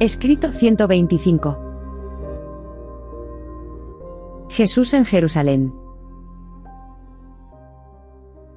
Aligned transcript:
Escrito 0.00 0.50
125. 0.50 1.58
Jesús 4.48 4.94
en 4.94 5.04
Jerusalén. 5.04 5.74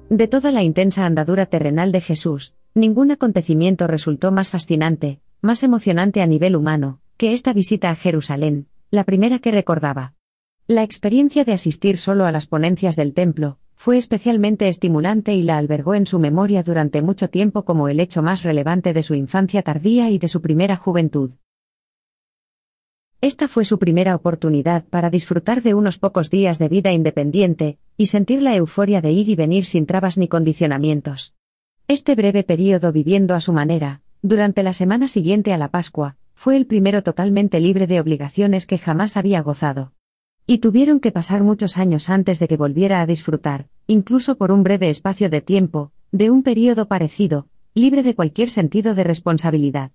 De 0.08 0.26
toda 0.26 0.50
la 0.52 0.62
intensa 0.62 1.04
andadura 1.04 1.44
terrenal 1.44 1.92
de 1.92 2.00
Jesús, 2.00 2.54
ningún 2.72 3.10
acontecimiento 3.10 3.86
resultó 3.86 4.32
más 4.32 4.48
fascinante, 4.48 5.20
más 5.42 5.62
emocionante 5.62 6.22
a 6.22 6.26
nivel 6.26 6.56
humano, 6.56 7.00
que 7.18 7.34
esta 7.34 7.52
visita 7.52 7.90
a 7.90 7.94
Jerusalén, 7.94 8.68
la 8.90 9.04
primera 9.04 9.38
que 9.38 9.50
recordaba. 9.50 10.14
La 10.66 10.82
experiencia 10.82 11.44
de 11.44 11.52
asistir 11.52 11.98
solo 11.98 12.24
a 12.24 12.32
las 12.32 12.46
ponencias 12.46 12.96
del 12.96 13.12
templo, 13.12 13.58
fue 13.76 13.98
especialmente 13.98 14.68
estimulante 14.68 15.34
y 15.34 15.42
la 15.42 15.58
albergó 15.58 15.94
en 15.94 16.06
su 16.06 16.18
memoria 16.18 16.62
durante 16.62 17.02
mucho 17.02 17.28
tiempo 17.30 17.64
como 17.64 17.88
el 17.88 18.00
hecho 18.00 18.22
más 18.22 18.42
relevante 18.42 18.92
de 18.92 19.02
su 19.02 19.14
infancia 19.14 19.62
tardía 19.62 20.10
y 20.10 20.18
de 20.18 20.28
su 20.28 20.40
primera 20.40 20.76
juventud. 20.76 21.32
Esta 23.20 23.48
fue 23.48 23.64
su 23.64 23.78
primera 23.78 24.14
oportunidad 24.14 24.84
para 24.84 25.08
disfrutar 25.08 25.62
de 25.62 25.72
unos 25.72 25.98
pocos 25.98 26.28
días 26.28 26.58
de 26.58 26.68
vida 26.68 26.92
independiente, 26.92 27.78
y 27.96 28.06
sentir 28.06 28.42
la 28.42 28.54
euforia 28.54 29.00
de 29.00 29.12
ir 29.12 29.28
y 29.30 29.34
venir 29.34 29.64
sin 29.64 29.86
trabas 29.86 30.18
ni 30.18 30.28
condicionamientos. 30.28 31.34
Este 31.88 32.14
breve 32.14 32.42
período 32.44 32.92
viviendo 32.92 33.34
a 33.34 33.40
su 33.40 33.52
manera, 33.52 34.02
durante 34.20 34.62
la 34.62 34.72
semana 34.72 35.08
siguiente 35.08 35.52
a 35.52 35.58
la 35.58 35.68
Pascua, 35.68 36.16
fue 36.34 36.56
el 36.56 36.66
primero 36.66 37.02
totalmente 37.02 37.60
libre 37.60 37.86
de 37.86 38.00
obligaciones 38.00 38.66
que 38.66 38.78
jamás 38.78 39.16
había 39.16 39.40
gozado. 39.40 39.92
Y 40.46 40.58
tuvieron 40.58 41.00
que 41.00 41.10
pasar 41.10 41.42
muchos 41.42 41.78
años 41.78 42.10
antes 42.10 42.38
de 42.38 42.48
que 42.48 42.58
volviera 42.58 43.00
a 43.00 43.06
disfrutar, 43.06 43.68
incluso 43.86 44.36
por 44.36 44.52
un 44.52 44.62
breve 44.62 44.90
espacio 44.90 45.30
de 45.30 45.40
tiempo, 45.40 45.92
de 46.12 46.30
un 46.30 46.42
período 46.42 46.86
parecido, 46.86 47.48
libre 47.72 48.02
de 48.02 48.14
cualquier 48.14 48.50
sentido 48.50 48.94
de 48.94 49.04
responsabilidad. 49.04 49.92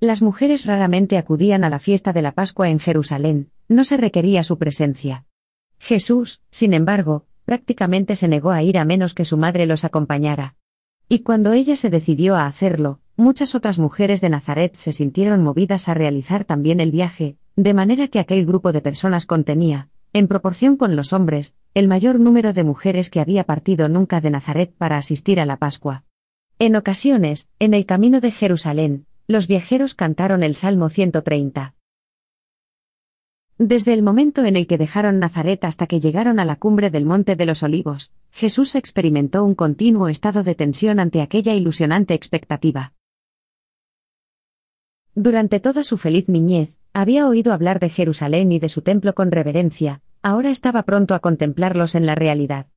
Las 0.00 0.20
mujeres 0.20 0.66
raramente 0.66 1.16
acudían 1.16 1.64
a 1.64 1.70
la 1.70 1.78
fiesta 1.78 2.12
de 2.12 2.22
la 2.22 2.32
Pascua 2.32 2.68
en 2.68 2.80
Jerusalén, 2.80 3.50
no 3.68 3.84
se 3.84 3.96
requería 3.96 4.42
su 4.42 4.58
presencia. 4.58 5.24
Jesús, 5.78 6.42
sin 6.50 6.74
embargo, 6.74 7.24
prácticamente 7.44 8.16
se 8.16 8.28
negó 8.28 8.50
a 8.50 8.62
ir 8.62 8.78
a 8.78 8.84
menos 8.84 9.14
que 9.14 9.24
su 9.24 9.36
madre 9.36 9.66
los 9.66 9.84
acompañara. 9.84 10.56
Y 11.08 11.20
cuando 11.20 11.52
ella 11.52 11.76
se 11.76 11.88
decidió 11.88 12.34
a 12.34 12.46
hacerlo, 12.46 12.98
muchas 13.16 13.54
otras 13.54 13.78
mujeres 13.78 14.20
de 14.20 14.28
Nazaret 14.28 14.74
se 14.74 14.92
sintieron 14.92 15.42
movidas 15.42 15.88
a 15.88 15.94
realizar 15.94 16.44
también 16.44 16.80
el 16.80 16.90
viaje, 16.90 17.36
de 17.56 17.72
manera 17.72 18.08
que 18.08 18.18
aquel 18.18 18.44
grupo 18.44 18.72
de 18.72 18.82
personas 18.82 19.24
contenía, 19.24 19.88
en 20.12 20.28
proporción 20.28 20.76
con 20.76 20.94
los 20.94 21.14
hombres, 21.14 21.56
el 21.74 21.88
mayor 21.88 22.20
número 22.20 22.52
de 22.52 22.64
mujeres 22.64 23.10
que 23.10 23.20
había 23.20 23.44
partido 23.44 23.88
nunca 23.88 24.20
de 24.20 24.30
Nazaret 24.30 24.74
para 24.76 24.98
asistir 24.98 25.40
a 25.40 25.46
la 25.46 25.56
Pascua. 25.56 26.04
En 26.58 26.76
ocasiones, 26.76 27.50
en 27.58 27.74
el 27.74 27.86
camino 27.86 28.20
de 28.20 28.30
Jerusalén, 28.30 29.06
los 29.26 29.46
viajeros 29.46 29.94
cantaron 29.94 30.42
el 30.42 30.54
Salmo 30.54 30.88
130. 30.88 31.74
Desde 33.58 33.94
el 33.94 34.02
momento 34.02 34.44
en 34.44 34.56
el 34.56 34.66
que 34.66 34.76
dejaron 34.76 35.18
Nazaret 35.18 35.64
hasta 35.64 35.86
que 35.86 35.98
llegaron 35.98 36.38
a 36.38 36.44
la 36.44 36.56
cumbre 36.56 36.90
del 36.90 37.06
Monte 37.06 37.36
de 37.36 37.46
los 37.46 37.62
Olivos, 37.62 38.12
Jesús 38.30 38.74
experimentó 38.74 39.44
un 39.44 39.54
continuo 39.54 40.08
estado 40.08 40.42
de 40.42 40.54
tensión 40.54 41.00
ante 41.00 41.22
aquella 41.22 41.54
ilusionante 41.54 42.12
expectativa. 42.12 42.92
Durante 45.14 45.58
toda 45.58 45.82
su 45.82 45.96
feliz 45.96 46.28
niñez, 46.28 46.75
había 46.96 47.28
oído 47.28 47.52
hablar 47.52 47.78
de 47.78 47.90
Jerusalén 47.90 48.52
y 48.52 48.58
de 48.58 48.70
su 48.70 48.80
templo 48.80 49.14
con 49.14 49.30
reverencia, 49.30 50.00
ahora 50.22 50.50
estaba 50.50 50.84
pronto 50.84 51.14
a 51.14 51.18
contemplarlos 51.18 51.94
en 51.94 52.06
la 52.06 52.14
realidad. 52.14 52.68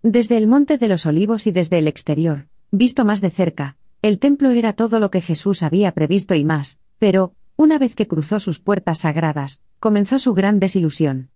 Desde 0.00 0.36
el 0.36 0.46
Monte 0.46 0.78
de 0.78 0.86
los 0.86 1.06
Olivos 1.06 1.48
y 1.48 1.50
desde 1.50 1.78
el 1.78 1.88
exterior, 1.88 2.46
visto 2.70 3.04
más 3.04 3.20
de 3.20 3.30
cerca, 3.30 3.76
el 4.00 4.20
templo 4.20 4.50
era 4.50 4.74
todo 4.74 5.00
lo 5.00 5.10
que 5.10 5.20
Jesús 5.20 5.64
había 5.64 5.90
previsto 5.90 6.36
y 6.36 6.44
más, 6.44 6.78
pero, 7.00 7.34
una 7.56 7.80
vez 7.80 7.96
que 7.96 8.06
cruzó 8.06 8.38
sus 8.38 8.60
puertas 8.60 9.00
sagradas, 9.00 9.60
comenzó 9.80 10.20
su 10.20 10.34
gran 10.34 10.60
desilusión. 10.60 11.30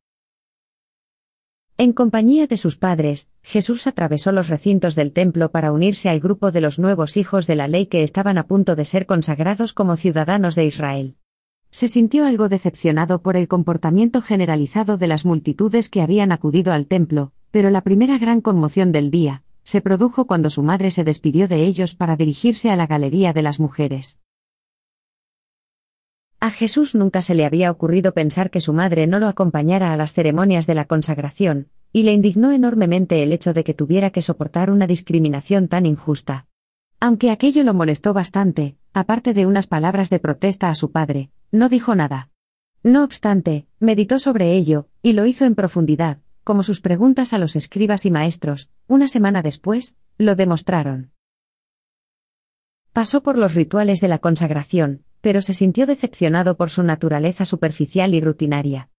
En 1.77 1.93
compañía 1.93 2.47
de 2.47 2.57
sus 2.57 2.77
padres, 2.77 3.31
Jesús 3.43 3.89
atravesó 3.89 4.31
los 4.31 4.49
recintos 4.49 4.95
del 4.95 5.13
templo 5.13 5.51
para 5.51 5.73
unirse 5.73 6.09
al 6.09 6.21
grupo 6.21 6.53
de 6.53 6.61
los 6.61 6.79
nuevos 6.79 7.17
hijos 7.17 7.49
de 7.49 7.57
la 7.57 7.67
ley 7.67 7.87
que 7.87 8.05
estaban 8.05 8.39
a 8.39 8.47
punto 8.47 8.77
de 8.77 8.85
ser 8.85 9.07
consagrados 9.07 9.73
como 9.73 9.97
ciudadanos 9.97 10.55
de 10.55 10.67
Israel. 10.67 11.17
Se 11.71 11.89
sintió 11.89 12.27
algo 12.27 12.49
decepcionado 12.49 13.21
por 13.21 13.37
el 13.37 13.49
comportamiento 13.49 14.23
generalizado 14.23 14.97
de 14.97 15.07
las 15.07 15.25
multitudes 15.25 15.91
que 15.91 16.01
habían 16.01 16.33
acudido 16.33 16.73
al 16.73 16.87
templo, 16.87 17.33
pero 17.51 17.71
la 17.71 17.83
primera 17.83 18.19
gran 18.19 18.41
conmoción 18.41 18.93
del 18.93 19.11
día, 19.11 19.43
se 19.65 19.81
produjo 19.81 20.27
cuando 20.27 20.49
su 20.49 20.63
madre 20.63 20.91
se 20.91 21.05
despidió 21.05 21.47
de 21.47 21.65
ellos 21.65 21.95
para 21.95 22.17
dirigirse 22.17 22.71
a 22.71 22.77
la 22.77 22.87
galería 22.87 23.33
de 23.33 23.43
las 23.43 23.61
mujeres. 23.61 24.19
A 26.41 26.51
Jesús 26.51 26.95
nunca 26.95 27.21
se 27.21 27.35
le 27.35 27.45
había 27.45 27.71
ocurrido 27.71 28.15
pensar 28.15 28.51
que 28.51 28.61
su 28.61 28.73
madre 28.73 29.07
no 29.07 29.19
lo 29.19 29.27
acompañara 29.27 29.93
a 29.93 29.97
las 29.97 30.13
ceremonias 30.13 30.67
de 30.67 30.75
la 30.75 30.87
consagración, 30.87 31.69
y 31.93 32.05
le 32.05 32.13
indignó 32.13 32.53
enormemente 32.53 33.23
el 33.23 33.33
hecho 33.33 33.53
de 33.53 33.65
que 33.65 33.75
tuviera 33.75 34.11
que 34.11 34.23
soportar 34.23 34.71
una 34.71 34.87
discriminación 34.87 35.69
tan 35.69 35.85
injusta. 35.85 36.47
Aunque 37.01 37.31
aquello 37.31 37.63
lo 37.63 37.75
molestó 37.75 38.15
bastante, 38.15 38.77
aparte 38.93 39.35
de 39.35 39.47
unas 39.47 39.67
palabras 39.67 40.11
de 40.11 40.19
protesta 40.19 40.69
a 40.69 40.75
su 40.75 40.93
padre, 40.93 41.31
no 41.51 41.69
dijo 41.69 41.95
nada. 41.95 42.31
No 42.83 43.05
obstante, 43.05 43.67
meditó 43.81 44.19
sobre 44.19 44.53
ello, 44.53 44.89
y 45.03 45.13
lo 45.13 45.27
hizo 45.27 45.45
en 45.45 45.55
profundidad, 45.55 46.19
como 46.45 46.63
sus 46.63 46.81
preguntas 46.81 47.33
a 47.33 47.39
los 47.39 47.57
escribas 47.57 48.07
y 48.07 48.11
maestros, 48.11 48.71
una 48.87 49.09
semana 49.09 49.43
después, 49.43 49.97
lo 50.17 50.35
demostraron. 50.35 51.13
Pasó 52.93 53.23
por 53.23 53.37
los 53.37 53.55
rituales 53.55 54.01
de 54.01 54.09
la 54.09 54.19
consagración, 54.19 55.05
pero 55.21 55.43
se 55.43 55.55
sintió 55.55 55.87
decepcionado 55.87 56.57
por 56.57 56.71
su 56.71 56.83
naturaleza 56.83 57.45
superficial 57.45 58.15
y 58.15 58.21
rutinaria. 58.21 58.91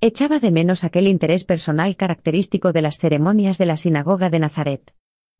Echaba 0.00 0.40
de 0.40 0.50
menos 0.50 0.84
aquel 0.84 1.06
interés 1.06 1.44
personal 1.44 1.96
característico 1.96 2.72
de 2.72 2.82
las 2.82 2.98
ceremonias 2.98 3.56
de 3.56 3.66
la 3.66 3.76
sinagoga 3.76 4.28
de 4.28 4.40
Nazaret. 4.40 4.94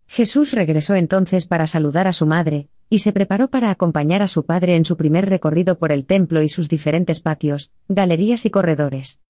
Jesús 0.07 0.53
regresó 0.53 0.95
entonces 0.95 1.47
para 1.47 1.67
saludar 1.67 2.07
a 2.07 2.13
su 2.13 2.27
madre, 2.27 2.69
y 2.89 3.01
se 3.01 3.13
preparó 3.13 3.49
para 3.49 3.71
acompañar 3.71 4.23
a 4.23 4.29
su 4.29 4.45
padre 4.45 4.77
en 4.77 4.85
su 4.85 4.97
primer 4.97 5.29
recorrido 5.29 5.79
por 5.79 5.93
el 5.93 6.07
templo 6.07 6.43
y 6.43 6.49
sus 6.49 6.69
diferentes 6.69 7.21
patios, 7.21 7.73
galerías 7.89 8.47
y 8.47 8.51
corredores. 8.51 9.21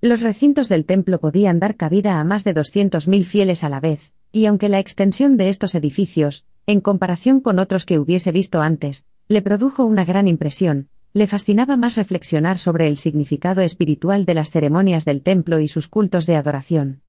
Los 0.00 0.20
recintos 0.20 0.68
del 0.68 0.84
templo 0.84 1.20
podían 1.20 1.58
dar 1.58 1.76
cabida 1.76 2.20
a 2.20 2.24
más 2.24 2.44
de 2.44 2.54
200.000 2.54 3.24
fieles 3.24 3.64
a 3.64 3.68
la 3.68 3.80
vez, 3.80 4.12
y 4.30 4.46
aunque 4.46 4.68
la 4.68 4.78
extensión 4.78 5.36
de 5.36 5.48
estos 5.48 5.74
edificios, 5.74 6.44
en 6.66 6.80
comparación 6.80 7.40
con 7.40 7.58
otros 7.58 7.86
que 7.86 7.98
hubiese 7.98 8.32
visto 8.32 8.60
antes, 8.60 9.06
le 9.28 9.40
produjo 9.40 9.84
una 9.84 10.04
gran 10.04 10.28
impresión, 10.28 10.88
le 11.12 11.26
fascinaba 11.26 11.78
más 11.78 11.96
reflexionar 11.96 12.58
sobre 12.58 12.88
el 12.88 12.98
significado 12.98 13.62
espiritual 13.62 14.26
de 14.26 14.34
las 14.34 14.50
ceremonias 14.50 15.06
del 15.06 15.22
templo 15.22 15.60
y 15.60 15.68
sus 15.68 15.88
cultos 15.88 16.26
de 16.26 16.36
adoración. 16.36 17.02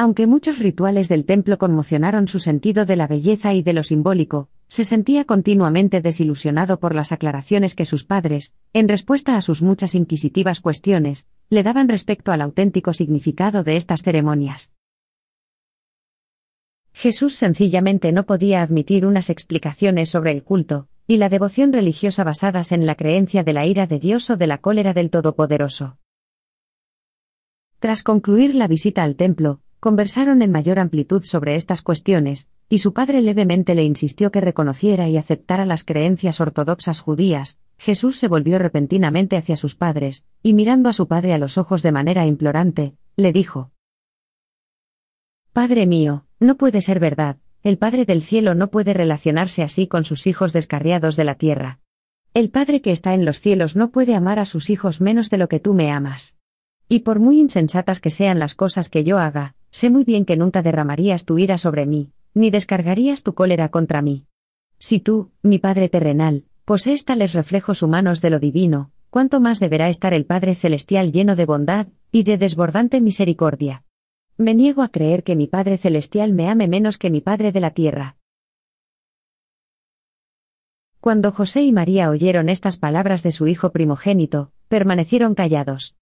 Aunque 0.00 0.28
muchos 0.28 0.60
rituales 0.60 1.08
del 1.08 1.24
templo 1.24 1.58
conmocionaron 1.58 2.28
su 2.28 2.38
sentido 2.38 2.86
de 2.86 2.94
la 2.94 3.08
belleza 3.08 3.52
y 3.52 3.64
de 3.64 3.72
lo 3.72 3.82
simbólico, 3.82 4.48
se 4.68 4.84
sentía 4.84 5.24
continuamente 5.24 6.00
desilusionado 6.00 6.78
por 6.78 6.94
las 6.94 7.10
aclaraciones 7.10 7.74
que 7.74 7.84
sus 7.84 8.04
padres, 8.04 8.54
en 8.72 8.86
respuesta 8.86 9.36
a 9.36 9.40
sus 9.42 9.60
muchas 9.60 9.96
inquisitivas 9.96 10.60
cuestiones, 10.60 11.26
le 11.50 11.64
daban 11.64 11.88
respecto 11.88 12.30
al 12.30 12.42
auténtico 12.42 12.92
significado 12.92 13.64
de 13.64 13.76
estas 13.76 14.02
ceremonias. 14.02 14.72
Jesús 16.92 17.34
sencillamente 17.34 18.12
no 18.12 18.24
podía 18.24 18.62
admitir 18.62 19.04
unas 19.04 19.30
explicaciones 19.30 20.10
sobre 20.10 20.30
el 20.30 20.44
culto, 20.44 20.86
y 21.08 21.16
la 21.16 21.28
devoción 21.28 21.72
religiosa 21.72 22.22
basadas 22.22 22.70
en 22.70 22.86
la 22.86 22.94
creencia 22.94 23.42
de 23.42 23.52
la 23.52 23.66
ira 23.66 23.88
de 23.88 23.98
Dios 23.98 24.30
o 24.30 24.36
de 24.36 24.46
la 24.46 24.58
cólera 24.58 24.94
del 24.94 25.10
Todopoderoso. 25.10 25.98
Tras 27.80 28.04
concluir 28.04 28.54
la 28.54 28.68
visita 28.68 29.02
al 29.02 29.16
templo, 29.16 29.60
Conversaron 29.80 30.42
en 30.42 30.50
mayor 30.50 30.80
amplitud 30.80 31.22
sobre 31.22 31.54
estas 31.54 31.82
cuestiones, 31.82 32.48
y 32.68 32.78
su 32.78 32.92
padre 32.92 33.20
levemente 33.22 33.76
le 33.76 33.84
insistió 33.84 34.32
que 34.32 34.40
reconociera 34.40 35.08
y 35.08 35.16
aceptara 35.16 35.64
las 35.66 35.84
creencias 35.84 36.40
ortodoxas 36.40 37.00
judías. 37.00 37.60
Jesús 37.78 38.18
se 38.18 38.26
volvió 38.26 38.58
repentinamente 38.58 39.36
hacia 39.36 39.54
sus 39.54 39.76
padres, 39.76 40.24
y 40.42 40.52
mirando 40.52 40.88
a 40.88 40.92
su 40.92 41.06
padre 41.06 41.32
a 41.32 41.38
los 41.38 41.58
ojos 41.58 41.82
de 41.82 41.92
manera 41.92 42.26
implorante, 42.26 42.96
le 43.14 43.32
dijo, 43.32 43.70
Padre 45.52 45.86
mío, 45.86 46.24
no 46.40 46.56
puede 46.56 46.82
ser 46.82 46.98
verdad, 46.98 47.38
el 47.62 47.78
Padre 47.78 48.04
del 48.04 48.22
cielo 48.22 48.54
no 48.54 48.70
puede 48.70 48.94
relacionarse 48.94 49.62
así 49.62 49.86
con 49.86 50.04
sus 50.04 50.26
hijos 50.26 50.52
descarriados 50.52 51.16
de 51.16 51.24
la 51.24 51.34
tierra. 51.34 51.80
El 52.34 52.50
Padre 52.50 52.80
que 52.80 52.92
está 52.92 53.14
en 53.14 53.24
los 53.24 53.40
cielos 53.40 53.74
no 53.76 53.90
puede 53.90 54.14
amar 54.14 54.38
a 54.38 54.44
sus 54.44 54.70
hijos 54.70 55.00
menos 55.00 55.30
de 55.30 55.38
lo 55.38 55.48
que 55.48 55.60
tú 55.60 55.74
me 55.74 55.90
amas. 55.90 56.38
Y 56.88 57.00
por 57.00 57.18
muy 57.20 57.38
insensatas 57.38 58.00
que 58.00 58.10
sean 58.10 58.38
las 58.38 58.54
cosas 58.54 58.88
que 58.88 59.02
yo 59.04 59.18
haga, 59.18 59.56
sé 59.70 59.90
muy 59.90 60.04
bien 60.04 60.24
que 60.24 60.36
nunca 60.36 60.62
derramarías 60.62 61.24
tu 61.24 61.38
ira 61.38 61.58
sobre 61.58 61.86
mí, 61.86 62.10
ni 62.34 62.50
descargarías 62.50 63.22
tu 63.22 63.34
cólera 63.34 63.68
contra 63.68 64.02
mí. 64.02 64.26
Si 64.78 65.00
tú, 65.00 65.30
mi 65.42 65.58
Padre 65.58 65.88
terrenal, 65.88 66.44
posees 66.64 67.04
tales 67.04 67.32
reflejos 67.32 67.82
humanos 67.82 68.20
de 68.20 68.30
lo 68.30 68.38
divino, 68.38 68.90
cuánto 69.10 69.40
más 69.40 69.60
deberá 69.60 69.88
estar 69.88 70.14
el 70.14 70.26
Padre 70.26 70.54
celestial 70.54 71.12
lleno 71.12 71.36
de 71.36 71.46
bondad, 71.46 71.88
y 72.12 72.22
de 72.22 72.38
desbordante 72.38 73.00
misericordia. 73.00 73.84
Me 74.36 74.54
niego 74.54 74.82
a 74.82 74.88
creer 74.88 75.24
que 75.24 75.36
mi 75.36 75.46
Padre 75.46 75.78
celestial 75.78 76.32
me 76.32 76.48
ame 76.48 76.68
menos 76.68 76.96
que 76.96 77.10
mi 77.10 77.20
Padre 77.20 77.52
de 77.52 77.60
la 77.60 77.72
tierra. 77.72 78.16
Cuando 81.00 81.32
José 81.32 81.62
y 81.62 81.72
María 81.72 82.10
oyeron 82.10 82.48
estas 82.48 82.78
palabras 82.78 83.22
de 83.22 83.32
su 83.32 83.46
hijo 83.46 83.72
primogénito, 83.72 84.52
permanecieron 84.68 85.34
callados. 85.34 85.96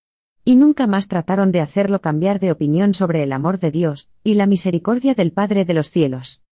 Y 0.48 0.54
nunca 0.54 0.87
más 0.87 1.08
trataron 1.08 1.50
de 1.50 1.60
hacerlo 1.60 2.00
cambiar 2.00 2.38
de 2.38 2.52
opinión 2.52 2.94
sobre 2.94 3.25
el 3.25 3.32
amor 3.32 3.58
de 3.58 3.72
Dios, 3.72 4.08
y 4.22 4.34
la 4.34 4.46
misericordia 4.46 5.12
del 5.12 5.32
Padre 5.32 5.64
de 5.64 5.75
los 5.75 5.90
cielos. 5.90 6.44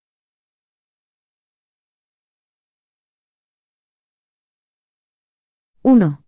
¿1. 5.84 6.24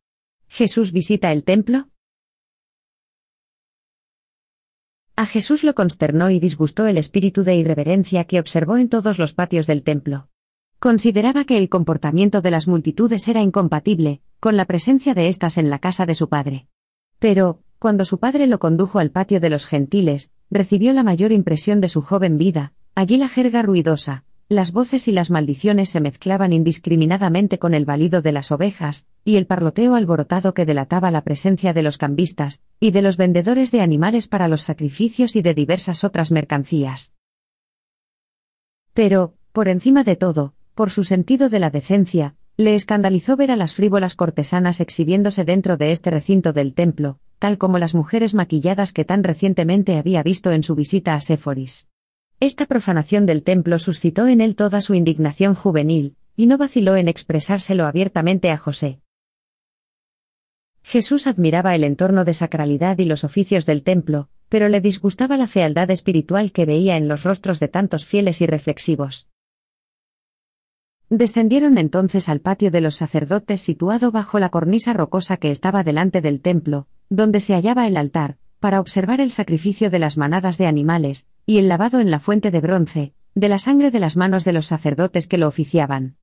Jesús 0.47 0.93
visita 0.93 1.33
el 1.33 1.43
templo? 1.43 1.89
A 5.17 5.27
Jesús 5.27 5.65
lo 5.65 5.75
consternó 5.75 6.31
y 6.31 6.39
disgustó 6.39 6.87
el 6.87 6.99
espíritu 6.99 7.43
de 7.43 7.57
irreverencia 7.57 8.27
que 8.27 8.39
observó 8.39 8.77
en 8.77 8.89
todos 8.89 9.19
los 9.19 9.35
patios 9.35 9.67
del 9.67 9.83
templo. 9.83 10.29
Consideraba 10.79 11.45
que 11.45 11.59
el 11.59 11.69
comportamiento 11.69 12.43
de 12.43 12.53
las 12.53 12.69
multitudes 12.69 13.27
era 13.27 13.43
incompatible 13.43 14.23
con 14.39 14.57
la 14.57 14.67
presencia 14.67 15.15
de 15.15 15.27
éstas 15.27 15.59
en 15.59 15.69
la 15.69 15.81
casa 15.81 16.07
de 16.07 16.15
su 16.15 16.29
padre. 16.29 16.69
Pero, 17.19 17.61
cuando 17.79 18.05
su 18.05 18.19
padre 18.19 18.47
lo 18.47 18.59
condujo 18.59 18.99
al 18.99 19.11
patio 19.11 19.41
de 19.41 19.51
los 19.51 19.67
gentiles, 19.67 20.31
recibió 20.51 20.93
la 20.93 21.03
mayor 21.03 21.33
impresión 21.33 21.81
de 21.81 21.89
su 21.89 22.03
joven 22.03 22.39
vida, 22.39 22.73
allí 22.95 23.17
la 23.17 23.29
jerga 23.29 23.63
ruidosa, 23.63 24.25
las 24.49 24.71
voces 24.73 25.09
y 25.09 25.13
las 25.13 25.31
maldiciones 25.31 25.91
se 25.91 26.01
mezclaban 26.01 26.53
indiscriminadamente 26.53 27.59
con 27.59 27.75
el 27.75 27.85
balido 27.85 28.23
de 28.23 28.31
las 28.31 28.53
ovejas, 28.53 29.09
y 29.25 29.37
el 29.37 29.47
parloteo 29.47 29.97
alborotado 29.97 30.55
que 30.55 30.65
delataba 30.65 31.11
la 31.11 31.23
presencia 31.23 31.73
de 31.73 31.83
los 31.83 31.99
cambistas, 31.99 32.63
y 32.79 32.93
de 32.93 33.03
los 33.03 33.17
vendedores 33.17 33.73
de 33.73 33.81
animales 33.81 34.29
para 34.29 34.47
los 34.47 34.63
sacrificios 34.63 35.35
y 35.35 35.43
de 35.43 35.53
diversas 35.53 36.05
otras 36.05 36.31
mercancías. 36.31 37.15
Pero, 38.95 39.35
por 39.51 39.69
encima 39.69 40.05
de 40.05 40.15
todo, 40.15 40.55
por 40.75 40.91
su 40.91 41.03
sentido 41.03 41.49
de 41.49 41.59
la 41.59 41.71
decencia, 41.71 42.37
le 42.57 42.75
escandalizó 42.75 43.37
ver 43.37 43.51
a 43.51 43.57
las 43.57 43.75
frívolas 43.75 44.15
cortesanas 44.15 44.81
exhibiéndose 44.81 45.45
dentro 45.45 45.77
de 45.77 45.93
este 45.93 46.11
recinto 46.11 46.55
del 46.55 46.73
templo, 46.73 47.19
tal 47.39 47.59
como 47.59 47.79
las 47.79 47.95
mujeres 47.95 48.33
maquilladas 48.33 48.93
que 48.93 49.05
tan 49.05 49.25
recientemente 49.25 49.97
había 49.99 50.23
visto 50.23 50.53
en 50.53 50.63
su 50.63 50.75
visita 50.75 51.15
a 51.15 51.21
Séforis. 51.21 51.91
Esta 52.41 52.65
profanación 52.67 53.27
del 53.27 53.43
templo 53.43 53.79
suscitó 53.79 54.27
en 54.27 54.41
él 54.41 54.57
toda 54.57 54.81
su 54.81 54.95
indignación 54.95 55.55
juvenil, 55.55 56.17
y 56.35 56.47
no 56.47 56.57
vaciló 56.57 56.97
en 56.97 57.09
expresárselo 57.09 57.87
abiertamente 57.87 58.51
a 58.51 58.57
José. 58.57 59.01
Jesús 60.83 61.27
admiraba 61.27 61.75
el 61.75 61.85
entorno 61.85 62.25
de 62.25 62.33
sacralidad 62.33 62.99
y 62.99 63.05
los 63.05 63.25
oficios 63.25 63.67
del 63.67 63.83
templo, 63.83 64.29
pero 64.49 64.69
le 64.69 64.81
disgustaba 64.81 65.37
la 65.37 65.47
fealdad 65.47 65.91
espiritual 65.91 66.53
que 66.53 66.65
veía 66.65 66.97
en 66.97 67.09
los 67.09 67.25
rostros 67.25 67.59
de 67.61 67.69
tantos 67.69 68.07
fieles 68.07 68.41
y 68.41 68.47
reflexivos. 68.47 69.29
Descendieron 71.09 71.79
entonces 71.79 72.29
al 72.29 72.41
patio 72.41 72.73
de 72.73 72.81
los 72.81 72.97
sacerdotes 72.97 73.61
situado 73.61 74.11
bajo 74.11 74.41
la 74.41 74.49
cornisa 74.49 74.93
rocosa 74.93 75.37
que 75.37 75.53
estaba 75.53 75.85
delante 75.85 76.21
del 76.21 76.41
templo, 76.41 76.89
donde 77.11 77.39
se 77.39 77.55
hallaba 77.55 77.87
el 77.87 77.97
altar, 77.97 78.39
para 78.59 78.81
observar 78.81 79.21
el 79.21 79.31
sacrificio 79.31 79.89
de 79.89 80.01
las 80.01 80.17
manadas 80.17 80.59
de 80.59 80.67
animales, 80.67 81.29
y 81.47 81.59
el 81.59 81.69
lavado 81.69 82.01
en 82.01 82.11
la 82.11 82.19
fuente 82.19 82.51
de 82.51 82.61
bronce, 82.61 83.15
de 83.37 83.49
la 83.49 83.61
sangre 83.61 83.93
de 83.93 84.01
las 84.01 84.17
manos 84.17 84.45
de 84.45 84.53
los 84.53 84.67
sacerdotes 84.67 85.29
que 85.29 85.39
lo 85.39 85.47
oficiaban. 85.47 86.17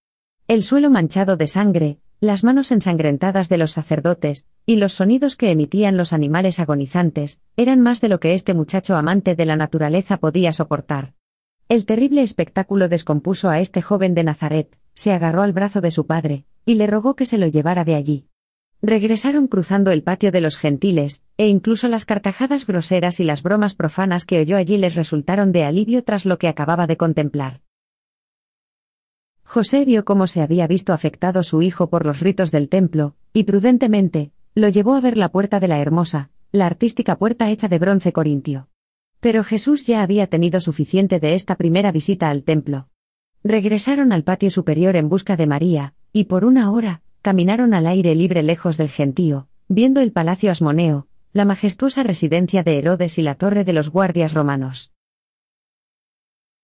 El 0.49 0.63
suelo 0.63 0.89
manchado 0.89 1.37
de 1.37 1.47
sangre, 1.47 1.99
las 2.19 2.43
manos 2.43 2.71
ensangrentadas 2.73 3.47
de 3.47 3.57
los 3.57 3.71
sacerdotes, 3.71 4.47
y 4.65 4.75
los 4.75 4.91
sonidos 4.91 5.37
que 5.37 5.51
emitían 5.51 5.95
los 5.95 6.11
animales 6.11 6.59
agonizantes, 6.59 7.39
eran 7.55 7.79
más 7.79 8.01
de 8.01 8.09
lo 8.09 8.19
que 8.19 8.33
este 8.33 8.53
muchacho 8.53 8.97
amante 8.97 9.35
de 9.35 9.45
la 9.45 9.55
naturaleza 9.55 10.17
podía 10.17 10.51
soportar. 10.51 11.13
El 11.69 11.85
terrible 11.85 12.21
espectáculo 12.21 12.89
descompuso 12.89 13.49
a 13.49 13.59
este 13.59 13.81
joven 13.81 14.13
de 14.13 14.23
Nazaret, 14.23 14.77
se 14.93 15.11
agarró 15.11 15.41
al 15.41 15.53
brazo 15.53 15.81
de 15.81 15.91
su 15.91 16.05
padre, 16.05 16.45
y 16.65 16.75
le 16.75 16.87
rogó 16.87 17.15
que 17.15 17.25
se 17.25 17.37
lo 17.37 17.47
llevara 17.47 17.83
de 17.83 17.95
allí. 17.95 18.27
Regresaron 18.81 19.47
cruzando 19.47 19.91
el 19.91 20.03
patio 20.03 20.31
de 20.31 20.41
los 20.41 20.57
gentiles, 20.57 21.23
e 21.37 21.47
incluso 21.47 21.87
las 21.87 22.03
carcajadas 22.03 22.67
groseras 22.67 23.21
y 23.21 23.23
las 23.23 23.41
bromas 23.41 23.75
profanas 23.75 24.25
que 24.25 24.41
oyó 24.41 24.57
allí 24.57 24.77
les 24.77 24.95
resultaron 24.95 25.53
de 25.53 25.63
alivio 25.63 26.03
tras 26.03 26.25
lo 26.25 26.37
que 26.37 26.49
acababa 26.49 26.85
de 26.85 26.97
contemplar. 26.97 27.61
José 29.43 29.85
vio 29.85 30.03
cómo 30.03 30.27
se 30.27 30.41
había 30.41 30.67
visto 30.67 30.91
afectado 30.91 31.43
su 31.43 31.61
hijo 31.61 31.89
por 31.89 32.05
los 32.05 32.19
ritos 32.19 32.51
del 32.51 32.67
templo, 32.67 33.15
y 33.31 33.43
prudentemente, 33.43 34.31
lo 34.53 34.67
llevó 34.67 34.95
a 34.95 35.01
ver 35.01 35.17
la 35.17 35.29
puerta 35.29 35.61
de 35.61 35.69
la 35.69 35.79
hermosa, 35.79 36.29
la 36.51 36.65
artística 36.65 37.17
puerta 37.17 37.49
hecha 37.49 37.69
de 37.69 37.79
bronce 37.79 38.11
corintio. 38.11 38.67
Pero 39.23 39.45
Jesús 39.45 39.87
ya 39.87 40.01
había 40.01 40.27
tenido 40.27 40.59
suficiente 40.59 41.21
de 41.21 41.33
esta 41.33 41.55
primera 41.55 41.93
visita 41.93 42.29
al 42.29 42.43
templo. 42.43 42.89
Regresaron 43.41 44.11
al 44.11 44.25
patio 44.25 44.51
superior 44.51 44.97
en 44.97 45.07
busca 45.07 45.37
de 45.37 45.47
María, 45.47 45.93
y 46.11 46.25
por 46.25 46.43
una 46.43 46.69
hora, 46.69 47.01
caminaron 47.21 47.73
al 47.73 47.87
aire 47.87 48.15
libre 48.15 48.43
lejos 48.43 48.75
del 48.75 48.89
gentío, 48.89 49.47
viendo 49.69 50.01
el 50.01 50.11
palacio 50.11 50.51
asmoneo, 50.51 51.07
la 51.31 51.45
majestuosa 51.45 52.03
residencia 52.03 52.63
de 52.63 52.77
Herodes 52.77 53.17
y 53.17 53.21
la 53.21 53.35
torre 53.35 53.63
de 53.63 53.71
los 53.71 53.89
guardias 53.91 54.33
romanos. 54.33 54.91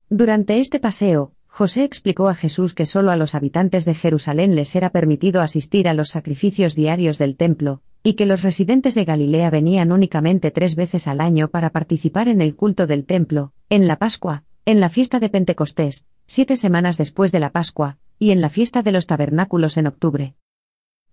Durante 0.10 0.60
este 0.60 0.82
paseo, 0.82 1.32
José 1.48 1.86
explicó 1.86 2.28
a 2.28 2.36
Jesús 2.36 2.74
que 2.74 2.86
solo 2.86 3.12
a 3.12 3.16
los 3.16 3.36
habitantes 3.36 3.86
de 3.86 3.96
Jerusalén 3.96 4.56
les 4.56 4.76
era 4.76 4.90
permitido 4.90 5.42
asistir 5.42 5.88
a 5.88 5.94
los 5.94 6.10
sacrificios 6.10 6.76
diarios 6.76 7.20
del 7.20 7.38
templo, 7.38 7.84
y 8.04 8.14
que 8.14 8.26
los 8.26 8.44
residentes 8.44 8.96
de 8.96 9.06
Galilea 9.06 9.50
venían 9.50 9.92
únicamente 9.92 10.52
tres 10.52 10.76
veces 10.76 11.08
al 11.08 11.22
año 11.22 11.50
para 11.50 11.72
participar 11.72 12.28
en 12.28 12.42
el 12.42 12.56
culto 12.56 12.88
del 12.88 13.06
templo, 13.06 13.54
en 13.70 13.88
la 13.88 13.98
Pascua, 13.98 14.44
en 14.66 14.80
la 14.80 14.90
fiesta 14.90 15.20
de 15.20 15.30
Pentecostés, 15.30 16.06
siete 16.26 16.56
semanas 16.56 16.98
después 16.98 17.32
de 17.32 17.40
la 17.40 17.52
Pascua, 17.52 17.98
y 18.18 18.32
en 18.32 18.42
la 18.42 18.50
fiesta 18.50 18.84
de 18.84 18.92
los 18.92 19.08
tabernáculos 19.08 19.78
en 19.78 19.88
octubre. 19.88 20.36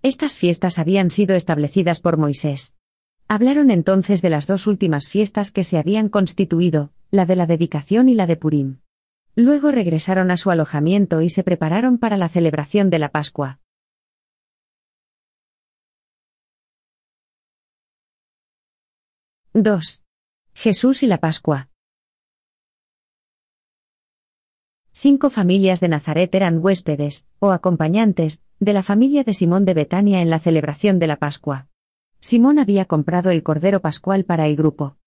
Estas 0.02 0.36
fiestas 0.36 0.78
habían 0.78 1.10
sido 1.10 1.34
establecidas 1.34 2.00
por 2.00 2.16
Moisés. 2.16 2.74
Hablaron 3.28 3.70
entonces 3.70 4.22
de 4.22 4.30
las 4.30 4.46
dos 4.46 4.66
últimas 4.66 5.08
fiestas 5.08 5.50
que 5.50 5.64
se 5.64 5.78
habían 5.78 6.08
constituido, 6.08 6.92
la 7.10 7.26
de 7.26 7.36
la 7.36 7.46
dedicación 7.46 8.08
y 8.08 8.14
la 8.14 8.26
de 8.26 8.36
Purim. 8.36 8.78
Luego 9.34 9.70
regresaron 9.70 10.30
a 10.30 10.36
su 10.36 10.50
alojamiento 10.50 11.20
y 11.20 11.30
se 11.30 11.42
prepararon 11.42 11.98
para 11.98 12.16
la 12.16 12.28
celebración 12.28 12.88
de 12.88 12.98
la 12.98 13.08
Pascua. 13.10 13.58
—2. 19.56 20.02
Jesús 20.52 21.02
y 21.02 21.06
la 21.06 21.16
Pascua. 21.16 21.70
Cinco 24.92 25.30
familias 25.30 25.80
de 25.80 25.88
Nazaret 25.88 26.34
eran 26.34 26.58
huéspedes, 26.62 27.26
o 27.38 27.52
acompañantes, 27.52 28.42
de 28.60 28.74
la 28.74 28.82
familia 28.82 29.24
de 29.24 29.32
Simón 29.32 29.64
de 29.64 29.72
Betania 29.72 30.20
en 30.20 30.28
la 30.28 30.40
celebración 30.40 30.98
de 30.98 31.06
la 31.06 31.16
Pascua. 31.16 31.68
Simón 32.20 32.58
había 32.58 32.84
comprado 32.84 33.30
el 33.30 33.42
cordero 33.42 33.80
pascual 33.80 34.26
para 34.26 34.46
el 34.46 34.56
grupo. 34.56 34.98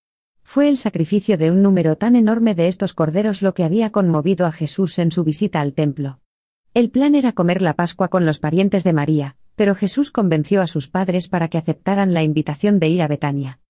Fue 0.42 0.68
el 0.68 0.78
sacrificio 0.78 1.38
de 1.38 1.52
un 1.52 1.62
número 1.62 1.96
tan 1.96 2.16
enorme 2.16 2.56
de 2.56 2.66
estos 2.66 2.92
corderos 2.92 3.42
lo 3.42 3.54
que 3.54 3.62
había 3.62 3.92
conmovido 3.92 4.46
a 4.46 4.52
Jesús 4.52 4.98
en 4.98 5.12
su 5.12 5.22
visita 5.22 5.60
al 5.60 5.74
templo. 5.74 6.18
El 6.74 6.90
plan 6.90 7.14
era 7.14 7.34
comer 7.34 7.62
la 7.62 7.74
Pascua 7.74 8.08
con 8.08 8.26
los 8.26 8.40
parientes 8.40 8.82
de 8.82 8.94
María, 8.94 9.36
pero 9.54 9.76
Jesús 9.76 10.10
convenció 10.10 10.60
a 10.60 10.66
sus 10.66 10.88
padres 10.88 11.28
para 11.28 11.46
que 11.46 11.58
aceptaran 11.58 12.14
la 12.14 12.24
invitación 12.24 12.80
de 12.80 12.88
ir 12.88 13.02
a 13.02 13.06
Betania. 13.06 13.60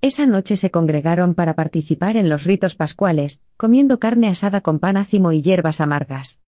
Esa 0.00 0.26
noche 0.26 0.56
se 0.56 0.70
congregaron 0.70 1.34
para 1.34 1.54
participar 1.54 2.16
en 2.16 2.28
los 2.28 2.44
ritos 2.44 2.76
pascuales, 2.76 3.40
comiendo 3.56 3.98
carne 3.98 4.28
asada 4.28 4.60
con 4.60 4.78
pan 4.78 4.96
ácimo 4.96 5.32
y 5.32 5.42
hierbas 5.42 5.80
amargas. 5.80 6.40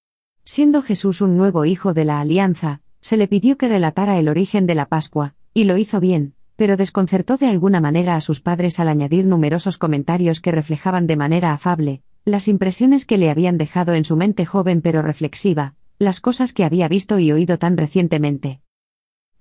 Siendo 0.45 0.83
Jesús 0.83 1.21
un 1.21 1.37
nuevo 1.37 1.64
hijo 1.64 1.92
de 1.92 2.04
la 2.04 2.21
alianza, 2.21 2.80
se 3.00 3.16
le 3.16 3.26
pidió 3.26 3.59
que 3.59 3.66
relatara 3.66 4.21
el 4.21 4.28
origen 4.28 4.69
de 4.69 4.76
la 4.76 4.87
Pascua, 4.87 5.35
y 5.52 5.64
lo 5.64 5.76
hizo 5.76 5.99
bien, 5.99 6.35
pero 6.54 6.76
desconcertó 6.76 7.38
de 7.38 7.49
alguna 7.49 7.80
manera 7.80 8.14
a 8.14 8.21
sus 8.21 8.40
padres 8.40 8.78
al 8.78 8.88
añadir 8.88 9.25
numerosos 9.25 9.78
comentarios 9.78 10.40
que 10.40 10.52
reflejaban 10.52 11.09
de 11.09 11.16
manera 11.16 11.52
afable, 11.52 12.02
las 12.25 12.47
impresiones 12.47 13.04
que 13.04 13.19
le 13.19 13.30
habían 13.30 13.59
dejado 13.59 13.95
en 13.95 14.04
su 14.04 14.14
mente 14.14 14.47
joven 14.47 14.80
pero 14.80 15.02
reflexiva, 15.02 15.75
las 15.99 16.21
cosas 16.21 16.52
que 16.52 16.62
había 16.62 16.87
visto 16.87 17.19
y 17.19 17.33
oído 17.33 17.59
tan 17.59 17.76
recientemente. 17.76 18.61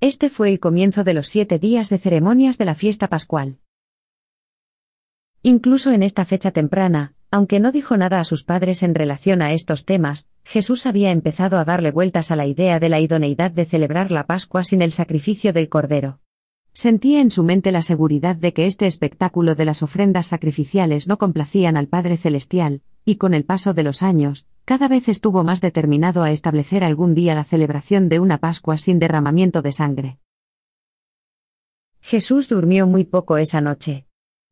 Este 0.02 0.32
fue 0.32 0.50
el 0.50 0.60
comienzo 0.60 1.04
de 1.04 1.14
los 1.14 1.28
siete 1.28 1.60
días 1.60 1.90
de 1.90 2.00
ceremonias 2.00 2.58
de 2.58 2.66
la 2.66 2.74
fiesta 2.74 3.08
pascual. 3.08 3.60
Incluso 5.42 5.92
en 5.92 6.04
esta 6.04 6.26
fecha 6.26 6.52
temprana, 6.52 7.14
aunque 7.32 7.60
no 7.60 7.72
dijo 7.72 7.96
nada 7.96 8.20
a 8.20 8.24
sus 8.24 8.44
padres 8.44 8.84
en 8.84 8.94
relación 8.94 9.42
a 9.42 9.54
estos 9.54 9.86
temas, 9.86 10.28
Jesús 10.44 10.86
había 10.86 11.12
empezado 11.12 11.58
a 11.58 11.66
darle 11.66 11.92
vueltas 11.92 12.32
a 12.32 12.36
la 12.36 12.46
idea 12.46 12.80
de 12.80 12.90
la 12.90 13.00
idoneidad 13.00 13.52
de 13.52 13.66
celebrar 13.66 14.12
la 14.12 14.26
Pascua 14.26 14.64
sin 14.64 14.82
el 14.82 14.92
sacrificio 14.92 15.54
del 15.54 15.70
Cordero. 15.70 16.20
Sentía 16.74 17.22
en 17.22 17.32
su 17.32 17.44
mente 17.44 17.72
la 17.72 17.82
seguridad 17.82 18.36
de 18.36 18.54
que 18.54 18.66
este 18.66 18.86
espectáculo 18.86 19.56
de 19.56 19.66
las 19.66 19.82
ofrendas 19.82 20.28
sacrificiales 20.28 21.08
no 21.08 21.18
complacían 21.18 21.78
al 21.78 21.88
Padre 21.88 22.18
Celestial, 22.18 22.82
y 23.06 23.16
con 23.16 23.34
el 23.34 23.46
paso 23.46 23.74
de 23.74 23.84
los 23.84 24.04
años, 24.04 24.46
cada 24.66 24.88
vez 24.88 25.08
estuvo 25.08 25.44
más 25.44 25.62
determinado 25.62 26.24
a 26.24 26.32
establecer 26.32 26.84
algún 26.84 27.16
día 27.16 27.34
la 27.34 27.44
celebración 27.44 28.10
de 28.10 28.20
una 28.20 28.40
Pascua 28.40 28.78
sin 28.78 29.00
derramamiento 29.00 29.62
de 29.62 29.72
sangre. 29.72 30.20
Jesús 32.02 32.50
durmió 32.50 32.88
muy 32.88 33.04
poco 33.04 33.38
esa 33.38 33.62
noche. 33.62 34.09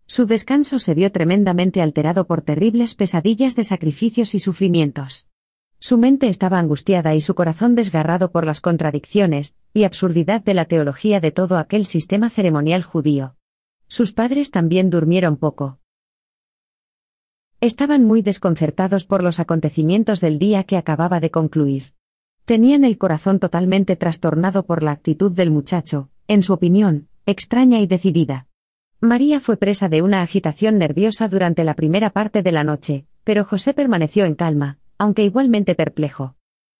Su 0.07 0.25
descanso 0.25 0.79
se 0.79 0.93
vio 0.93 1.11
tremendamente 1.11 1.81
alterado 1.81 2.27
por 2.27 2.41
terribles 2.41 2.95
pesadillas 2.95 3.55
de 3.55 3.65
sacrificios 3.65 4.35
y 4.35 4.39
sufrimientos. 4.39 5.27
Su 5.79 5.97
mente 5.97 6.29
estaba 6.29 6.59
angustiada 6.59 7.13
y 7.13 7.21
su 7.21 7.35
corazón 7.35 7.75
desgarrado 7.75 8.31
por 8.31 8.45
las 8.45 8.61
contradicciones 8.61 9.55
y 9.73 9.83
absurdidad 9.83 10.41
de 10.41 10.53
la 10.53 10.65
teología 10.65 11.19
de 11.19 11.31
todo 11.31 11.57
aquel 11.57 11.85
sistema 11.85 12.29
ceremonial 12.29 12.83
judío. 12.83 13.35
Sus 13.87 14.13
padres 14.13 14.49
también 14.49 14.89
durmieron 14.89 15.35
poco. 15.35 15.79
Estaban 17.59 18.05
muy 18.05 18.21
desconcertados 18.21 19.05
por 19.05 19.21
los 19.23 19.39
acontecimientos 19.39 20.21
del 20.21 20.39
día 20.39 20.63
que 20.63 20.77
acababa 20.77 21.19
de 21.19 21.31
concluir. 21.31 21.93
Tenían 22.45 22.85
el 22.85 22.97
corazón 22.97 23.39
totalmente 23.39 23.97
trastornado 23.97 24.65
por 24.65 24.83
la 24.83 24.91
actitud 24.91 25.31
del 25.31 25.51
muchacho, 25.51 26.09
en 26.27 26.43
su 26.43 26.53
opinión, 26.53 27.09
extraña 27.25 27.81
y 27.81 27.87
decidida. 27.87 28.46
María 28.99 29.39
fue 29.39 29.57
presa 29.57 29.89
de 29.89 30.01
una 30.01 30.23
agitación 30.23 30.79
nerviosa 30.79 31.27
durante 31.27 31.63
la 31.63 31.75
primera 31.75 32.09
parte 32.09 32.41
de 32.41 32.51
la 32.51 32.63
noche, 32.63 33.05
pero 33.23 33.45
José 33.45 33.75
permaneció 33.75 34.25
en 34.25 34.33
calma, 34.33 34.79
aunque 34.97 35.23
igualmente 35.23 35.75
perplejo. 35.75 36.35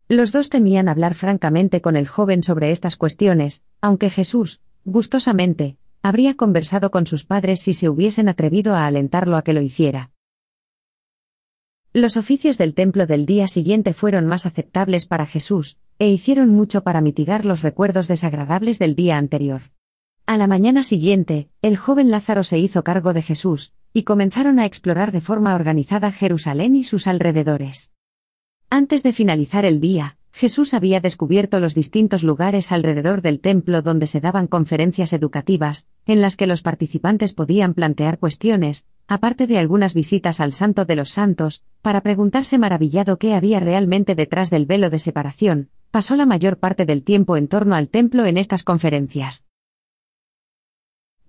Los 0.08 0.32
dos 0.32 0.50
temían 0.50 0.90
hablar 0.90 1.14
francamente 1.14 1.80
con 1.80 1.96
el 1.96 2.08
joven 2.08 2.42
sobre 2.42 2.72
estas 2.72 2.96
cuestiones, 2.96 3.62
aunque 3.82 4.10
Jesús, 4.10 4.62
gustosamente, 4.84 5.78
habría 6.02 6.36
conversado 6.36 6.90
con 6.90 7.06
sus 7.06 7.24
padres 7.24 7.62
si 7.62 7.76
se 7.76 7.88
hubiesen 7.88 8.30
atrevido 8.30 8.74
a 8.74 8.88
alentarlo 8.88 9.38
a 9.38 9.44
que 9.44 9.54
lo 9.54 9.62
hiciera. 9.62 10.10
Los 11.94 12.18
oficios 12.18 12.58
del 12.58 12.74
templo 12.74 13.06
del 13.06 13.28
día 13.28 13.48
siguiente 13.48 13.94
fueron 13.94 14.26
más 14.26 14.48
aceptables 14.48 15.06
para 15.06 15.28
Jesús, 15.28 15.78
e 16.00 16.10
hicieron 16.10 16.50
mucho 16.50 16.82
para 16.82 17.02
mitigar 17.02 17.46
los 17.46 17.62
recuerdos 17.62 18.08
desagradables 18.08 18.80
del 18.80 18.96
día 18.96 19.18
anterior. 19.18 19.77
A 20.30 20.36
la 20.36 20.46
mañana 20.46 20.84
siguiente, 20.84 21.48
el 21.62 21.78
joven 21.78 22.12
Lázaro 22.12 22.44
se 22.44 22.60
hizo 22.60 22.84
cargo 22.84 23.14
de 23.14 23.22
Jesús, 23.22 23.72
y 23.94 24.04
comenzaron 24.04 24.60
a 24.60 24.66
explorar 24.66 25.14
de 25.14 25.22
forma 25.22 25.56
organizada 25.56 26.12
Jerusalén 26.12 26.76
y 26.76 26.84
sus 26.84 27.08
alrededores. 27.08 27.94
Antes 28.70 29.04
de 29.04 29.14
finalizar 29.14 29.64
el 29.64 29.80
día, 29.80 30.18
Jesús 30.34 30.74
había 30.74 31.00
descubierto 31.00 31.62
los 31.62 31.74
distintos 31.74 32.24
lugares 32.24 32.74
alrededor 32.74 33.22
del 33.22 33.40
templo 33.40 33.82
donde 33.82 34.06
se 34.06 34.20
daban 34.20 34.48
conferencias 34.48 35.14
educativas, 35.14 35.88
en 36.06 36.20
las 36.20 36.36
que 36.36 36.46
los 36.46 36.62
participantes 36.62 37.34
podían 37.34 37.74
plantear 37.74 38.20
cuestiones, 38.20 38.86
aparte 39.08 39.48
de 39.48 39.58
algunas 39.58 39.94
visitas 39.94 40.42
al 40.42 40.52
Santo 40.52 40.84
de 40.84 40.98
los 40.98 41.10
Santos, 41.10 41.64
para 41.82 42.02
preguntarse 42.02 42.58
maravillado 42.58 43.18
qué 43.18 43.34
había 43.34 43.62
realmente 43.62 44.14
detrás 44.14 44.50
del 44.50 44.66
velo 44.66 44.90
de 44.90 45.00
separación, 45.00 45.70
pasó 45.90 46.18
la 46.18 46.26
mayor 46.26 46.58
parte 46.58 46.86
del 46.86 47.04
tiempo 47.04 47.38
en 47.38 47.48
torno 47.48 47.76
al 47.76 47.88
templo 47.88 48.26
en 48.26 48.36
estas 48.36 48.64
conferencias. 48.64 49.47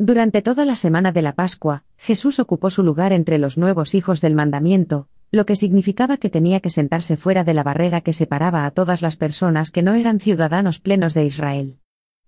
Durante 0.00 0.43
toda 0.43 0.64
la 0.64 0.76
semana 0.76 1.11
de 1.11 1.23
la 1.23 1.33
Pascua, 1.33 1.83
Jesús 1.97 2.38
ocupó 2.38 2.71
su 2.71 2.85
lugar 2.85 3.12
entre 3.12 3.37
los 3.37 3.59
nuevos 3.59 3.97
hijos 3.97 4.21
del 4.21 4.37
mandamiento, 4.37 5.09
lo 5.33 5.45
que 5.45 5.57
significaba 5.57 6.19
que 6.19 6.31
tenía 6.31 6.61
que 6.61 6.71
sentarse 6.71 7.17
fuera 7.17 7.43
de 7.43 7.52
la 7.52 7.64
barrera 7.64 8.00
que 8.00 8.12
separaba 8.12 8.64
a 8.64 8.71
todas 8.71 9.02
las 9.02 9.17
personas 9.17 9.73
que 9.73 9.83
no 9.83 9.95
eran 9.95 10.21
ciudadanos 10.21 10.78
plenos 10.78 11.14
de 11.14 11.25
Israel. 11.25 11.78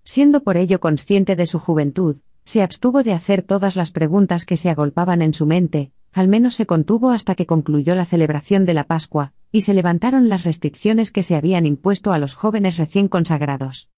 Siendo 0.02 0.42
por 0.42 0.56
ello 0.56 0.80
consciente 0.80 1.36
de 1.36 1.46
su 1.46 1.60
juventud, 1.60 2.16
se 2.44 2.62
abstuvo 2.62 3.04
de 3.04 3.12
hacer 3.12 3.42
todas 3.42 3.76
las 3.76 3.92
preguntas 3.92 4.44
que 4.44 4.56
se 4.56 4.68
agolpaban 4.68 5.22
en 5.22 5.32
su 5.32 5.46
mente, 5.46 5.92
al 6.12 6.26
menos 6.26 6.56
se 6.56 6.66
contuvo 6.66 7.10
hasta 7.10 7.36
que 7.36 7.46
concluyó 7.46 7.94
la 7.94 8.04
celebración 8.04 8.66
de 8.66 8.74
la 8.74 8.82
Pascua, 8.82 9.32
y 9.52 9.60
se 9.60 9.74
levantaron 9.74 10.28
las 10.28 10.42
restricciones 10.42 11.12
que 11.12 11.22
se 11.22 11.36
habían 11.36 11.66
impuesto 11.66 12.12
a 12.12 12.18
los 12.18 12.34
jóvenes 12.34 12.78
recién 12.78 13.06
consagrados. 13.06 13.88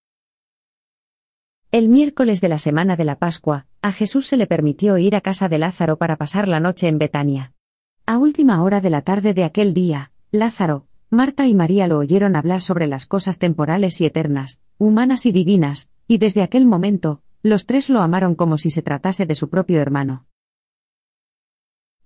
El 1.72 1.88
miércoles 1.88 2.42
de 2.42 2.50
la 2.50 2.58
semana 2.58 2.96
de 2.96 3.06
la 3.06 3.16
Pascua, 3.16 3.64
a 3.80 3.92
Jesús 3.92 4.26
se 4.26 4.36
le 4.36 4.46
permitió 4.46 4.98
ir 4.98 5.16
a 5.16 5.22
casa 5.22 5.48
de 5.48 5.56
Lázaro 5.56 5.96
para 5.96 6.16
pasar 6.16 6.46
la 6.46 6.60
noche 6.60 6.86
en 6.86 6.98
Betania. 6.98 7.54
A 8.04 8.18
última 8.18 8.62
hora 8.62 8.82
de 8.82 8.90
la 8.90 9.00
tarde 9.00 9.32
de 9.32 9.42
aquel 9.42 9.72
día, 9.72 10.12
Lázaro, 10.32 10.86
Marta 11.08 11.46
y 11.46 11.54
María 11.54 11.86
lo 11.86 11.96
oyeron 11.96 12.36
hablar 12.36 12.60
sobre 12.60 12.86
las 12.86 13.06
cosas 13.06 13.38
temporales 13.38 14.02
y 14.02 14.04
eternas, 14.04 14.60
humanas 14.76 15.24
y 15.24 15.32
divinas, 15.32 15.88
y 16.06 16.18
desde 16.18 16.42
aquel 16.42 16.66
momento, 16.66 17.22
los 17.42 17.64
tres 17.64 17.88
lo 17.88 18.02
amaron 18.02 18.34
como 18.34 18.58
si 18.58 18.70
se 18.70 18.82
tratase 18.82 19.24
de 19.24 19.34
su 19.34 19.48
propio 19.48 19.80
hermano. 19.80 20.26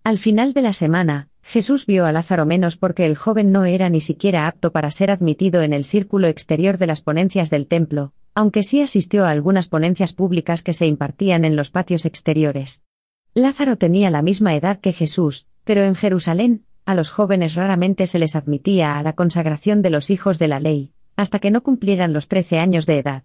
Al 0.05 0.19
final 0.19 0.53
de 0.53 0.63
la 0.63 0.75
semana, 0.75 1.29
Jesús 1.43 1.87
vio 1.87 2.07
a 2.07 2.13
Lázaro 2.13 2.47
menos 2.47 2.77
porque 2.77 3.05
el 3.05 3.17
joven 3.17 3.51
no 3.51 3.65
era 3.65 3.89
ni 3.89 4.01
siquiera 4.01 4.47
apto 4.47 4.71
para 4.71 4.93
ser 4.93 5.11
admitido 5.11 5.63
en 5.63 5.73
el 5.73 5.85
círculo 5.85 6.29
exterior 6.29 6.79
de 6.79 6.87
las 6.87 7.01
ponencias 7.01 7.51
del 7.51 7.67
templo, 7.67 8.13
aunque 8.37 8.63
sí 8.63 8.83
asistió 8.83 9.25
a 9.25 9.31
algunas 9.31 9.67
ponencias 9.67 10.13
públicas 10.13 10.63
que 10.63 10.75
se 10.75 10.87
impartían 10.87 11.47
en 11.47 11.57
los 11.57 11.71
patios 11.71 12.05
exteriores. 12.05 12.85
Lázaro 13.33 13.79
tenía 13.79 14.11
la 14.11 14.21
misma 14.21 14.55
edad 14.55 14.79
que 14.79 14.93
Jesús, 14.93 15.47
pero 15.65 15.85
en 15.85 15.95
Jerusalén, 15.95 16.67
a 16.85 16.95
los 16.95 17.09
jóvenes 17.09 17.55
raramente 17.55 18.07
se 18.07 18.19
les 18.19 18.37
admitía 18.37 18.99
a 18.99 19.03
la 19.03 19.15
consagración 19.15 19.81
de 19.81 19.89
los 19.89 20.11
hijos 20.11 20.39
de 20.39 20.49
la 20.49 20.61
ley, 20.61 20.93
hasta 21.17 21.39
que 21.39 21.51
no 21.51 21.63
cumplieran 21.63 22.13
los 22.13 22.29
trece 22.29 22.59
años 22.59 22.85
de 22.85 22.99
edad. 22.99 23.25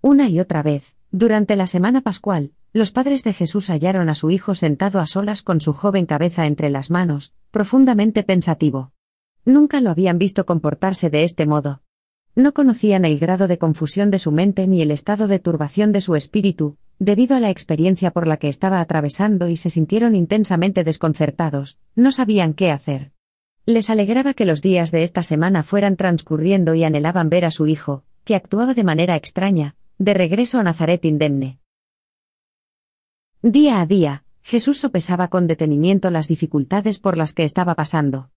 Una 0.00 0.30
y 0.30 0.40
otra 0.40 0.62
vez, 0.62 0.96
durante 1.10 1.54
la 1.54 1.66
semana 1.66 2.00
pascual, 2.00 2.52
los 2.72 2.92
padres 2.92 3.24
de 3.24 3.34
Jesús 3.34 3.68
hallaron 3.68 4.08
a 4.08 4.14
su 4.14 4.30
hijo 4.30 4.54
sentado 4.54 5.00
a 5.00 5.06
solas 5.06 5.42
con 5.42 5.60
su 5.60 5.74
joven 5.74 6.06
cabeza 6.06 6.46
entre 6.46 6.70
las 6.70 6.90
manos, 6.90 7.34
profundamente 7.50 8.22
pensativo. 8.22 8.92
Nunca 9.44 9.82
lo 9.82 9.90
habían 9.90 10.16
visto 10.16 10.46
comportarse 10.46 11.10
de 11.10 11.24
este 11.24 11.44
modo. 11.44 11.82
No 12.38 12.54
conocían 12.54 13.04
el 13.04 13.18
grado 13.18 13.48
de 13.48 13.58
confusión 13.58 14.12
de 14.12 14.20
su 14.20 14.30
mente 14.30 14.68
ni 14.68 14.80
el 14.80 14.92
estado 14.92 15.26
de 15.26 15.40
turbación 15.40 15.90
de 15.90 16.00
su 16.00 16.14
espíritu, 16.14 16.76
debido 17.00 17.34
a 17.34 17.40
la 17.40 17.50
experiencia 17.50 18.12
por 18.12 18.28
la 18.28 18.36
que 18.36 18.46
estaba 18.46 18.80
atravesando 18.80 19.48
y 19.48 19.56
se 19.56 19.70
sintieron 19.70 20.14
intensamente 20.14 20.84
desconcertados, 20.84 21.80
no 21.96 22.12
sabían 22.12 22.54
qué 22.54 22.70
hacer. 22.70 23.10
Les 23.66 23.90
alegraba 23.90 24.34
que 24.34 24.44
los 24.44 24.62
días 24.62 24.92
de 24.92 25.02
esta 25.02 25.24
semana 25.24 25.64
fueran 25.64 25.96
transcurriendo 25.96 26.76
y 26.76 26.84
anhelaban 26.84 27.28
ver 27.28 27.44
a 27.44 27.50
su 27.50 27.66
hijo, 27.66 28.04
que 28.22 28.36
actuaba 28.36 28.72
de 28.72 28.84
manera 28.84 29.16
extraña, 29.16 29.74
de 29.98 30.14
regreso 30.14 30.60
a 30.60 30.62
Nazaret 30.62 31.04
indemne. 31.04 31.58
Día 33.42 33.80
a 33.80 33.86
día, 33.86 34.22
Jesús 34.42 34.78
sopesaba 34.78 35.26
con 35.26 35.48
detenimiento 35.48 36.12
las 36.12 36.28
dificultades 36.28 37.00
por 37.00 37.16
las 37.16 37.32
que 37.32 37.42
estaba 37.42 37.74
pasando. 37.74 38.30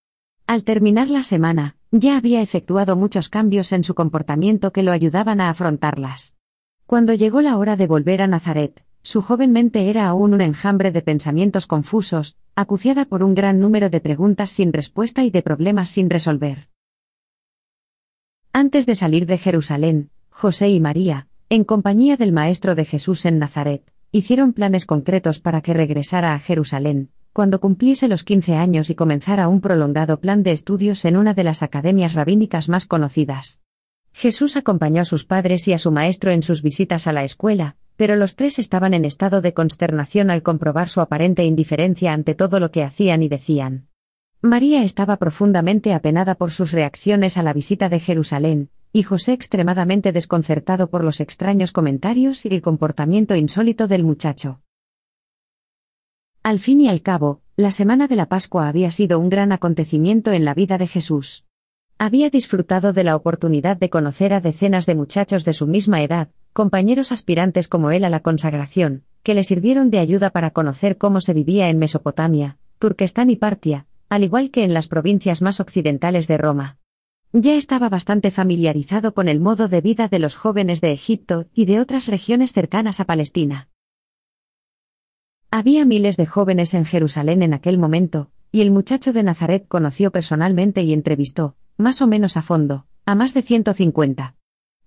Al 0.47 0.63
terminar 0.63 1.11
la 1.11 1.23
semana, 1.23 1.75
ya 1.91 2.17
había 2.17 2.41
efectuado 2.41 2.95
muchos 2.95 3.29
cambios 3.29 3.73
en 3.73 3.83
su 3.83 3.95
comportamiento 3.95 4.71
que 4.71 4.83
lo 4.83 4.91
ayudaban 4.91 5.41
a 5.41 5.49
afrontarlas. 5.49 6.37
Cuando 6.85 7.13
llegó 7.13 7.41
la 7.41 7.57
hora 7.57 7.75
de 7.75 7.87
volver 7.87 8.21
a 8.21 8.27
Nazaret, 8.27 8.83
su 9.03 9.21
joven 9.21 9.51
mente 9.51 9.89
era 9.89 10.07
aún 10.07 10.33
un 10.33 10.41
enjambre 10.41 10.91
de 10.91 11.01
pensamientos 11.01 11.67
confusos, 11.67 12.37
acuciada 12.55 13.05
por 13.05 13.23
un 13.23 13.33
gran 13.33 13.59
número 13.59 13.89
de 13.89 13.99
preguntas 13.99 14.51
sin 14.51 14.71
respuesta 14.71 15.23
y 15.23 15.31
de 15.31 15.41
problemas 15.41 15.89
sin 15.89 16.09
resolver. 16.09 16.69
Antes 18.53 18.85
de 18.85 18.95
salir 18.95 19.25
de 19.25 19.37
Jerusalén, 19.37 20.11
José 20.29 20.69
y 20.69 20.79
María, 20.79 21.27
en 21.49 21.63
compañía 21.63 22.15
del 22.15 22.31
Maestro 22.31 22.75
de 22.75 22.85
Jesús 22.85 23.25
en 23.25 23.39
Nazaret, 23.39 23.83
hicieron 24.11 24.53
planes 24.53 24.85
concretos 24.85 25.39
para 25.39 25.61
que 25.61 25.73
regresara 25.73 26.33
a 26.33 26.39
Jerusalén, 26.39 27.09
cuando 27.33 27.61
cumpliese 27.61 28.07
los 28.07 28.23
15 28.23 28.55
años 28.55 28.89
y 28.89 28.95
comenzara 28.95 29.47
un 29.47 29.61
prolongado 29.61 30.19
plan 30.19 30.43
de 30.43 30.51
estudios 30.51 31.05
en 31.05 31.15
una 31.15 31.33
de 31.33 31.43
las 31.43 31.63
academias 31.63 32.13
rabínicas 32.13 32.67
más 32.67 32.85
conocidas. 32.85 33.61
Jesús 34.13 34.57
acompañó 34.57 35.01
a 35.01 35.05
sus 35.05 35.25
padres 35.25 35.67
y 35.67 35.73
a 35.73 35.77
su 35.77 35.91
maestro 35.91 36.31
en 36.31 36.43
sus 36.43 36.61
visitas 36.61 37.07
a 37.07 37.13
la 37.13 37.23
escuela, 37.23 37.77
pero 37.95 38.15
los 38.15 38.35
tres 38.35 38.59
estaban 38.59 38.93
en 38.93 39.05
estado 39.05 39.41
de 39.41 39.53
consternación 39.53 40.29
al 40.29 40.43
comprobar 40.43 40.89
su 40.89 40.99
aparente 40.99 41.45
indiferencia 41.45 42.11
ante 42.13 42.35
todo 42.35 42.59
lo 42.59 42.71
que 42.71 42.83
hacían 42.83 43.23
y 43.23 43.29
decían. 43.29 43.87
María 44.41 44.83
estaba 44.83 45.17
profundamente 45.17 45.93
apenada 45.93 46.35
por 46.35 46.51
sus 46.51 46.71
reacciones 46.71 47.37
a 47.37 47.43
la 47.43 47.53
visita 47.53 47.89
de 47.89 47.99
Jerusalén, 47.99 48.69
y 48.91 49.03
José 49.03 49.33
extremadamente 49.33 50.11
desconcertado 50.11 50.89
por 50.89 51.03
los 51.03 51.21
extraños 51.21 51.71
comentarios 51.71 52.45
y 52.45 52.49
el 52.49 52.61
comportamiento 52.61 53.35
insólito 53.35 53.87
del 53.87 54.03
muchacho. 54.03 54.59
Al 56.43 56.57
fin 56.57 56.81
y 56.81 56.89
al 56.89 57.03
cabo, 57.03 57.41
la 57.55 57.69
semana 57.69 58.07
de 58.07 58.15
la 58.15 58.25
Pascua 58.25 58.67
había 58.67 58.89
sido 58.89 59.19
un 59.19 59.29
gran 59.29 59.51
acontecimiento 59.51 60.31
en 60.31 60.43
la 60.43 60.55
vida 60.55 60.79
de 60.79 60.87
Jesús. 60.87 61.45
Había 61.99 62.31
disfrutado 62.31 62.93
de 62.93 63.03
la 63.03 63.15
oportunidad 63.15 63.77
de 63.77 63.91
conocer 63.91 64.33
a 64.33 64.41
decenas 64.41 64.87
de 64.87 64.95
muchachos 64.95 65.45
de 65.45 65.53
su 65.53 65.67
misma 65.67 66.01
edad, 66.01 66.29
compañeros 66.51 67.11
aspirantes 67.11 67.67
como 67.67 67.91
él 67.91 68.03
a 68.05 68.09
la 68.09 68.21
consagración, 68.21 69.03
que 69.21 69.35
le 69.35 69.43
sirvieron 69.43 69.91
de 69.91 69.99
ayuda 69.99 70.31
para 70.31 70.49
conocer 70.49 70.97
cómo 70.97 71.21
se 71.21 71.35
vivía 71.35 71.69
en 71.69 71.77
Mesopotamia, 71.77 72.57
Turquestán 72.79 73.29
y 73.29 73.35
Partia, 73.35 73.85
al 74.09 74.23
igual 74.23 74.49
que 74.49 74.63
en 74.63 74.73
las 74.73 74.87
provincias 74.87 75.43
más 75.43 75.59
occidentales 75.59 76.27
de 76.27 76.39
Roma. 76.39 76.79
Ya 77.33 77.53
estaba 77.53 77.87
bastante 77.87 78.31
familiarizado 78.31 79.13
con 79.13 79.27
el 79.27 79.39
modo 79.39 79.67
de 79.67 79.81
vida 79.81 80.07
de 80.07 80.17
los 80.17 80.35
jóvenes 80.35 80.81
de 80.81 80.91
Egipto 80.91 81.45
y 81.53 81.65
de 81.65 81.79
otras 81.79 82.07
regiones 82.07 82.51
cercanas 82.51 82.99
a 82.99 83.05
Palestina. 83.05 83.69
Había 85.53 85.83
miles 85.83 86.15
de 86.15 86.25
jóvenes 86.25 86.73
en 86.73 86.85
Jerusalén 86.85 87.43
en 87.43 87.53
aquel 87.53 87.77
momento, 87.77 88.31
y 88.53 88.61
el 88.61 88.71
muchacho 88.71 89.11
de 89.11 89.21
Nazaret 89.21 89.65
conoció 89.67 90.09
personalmente 90.09 90.81
y 90.81 90.93
entrevistó, 90.93 91.57
más 91.75 92.01
o 92.01 92.07
menos 92.07 92.37
a 92.37 92.41
fondo, 92.41 92.85
a 93.05 93.15
más 93.15 93.33
de 93.33 93.41
150. 93.41 94.35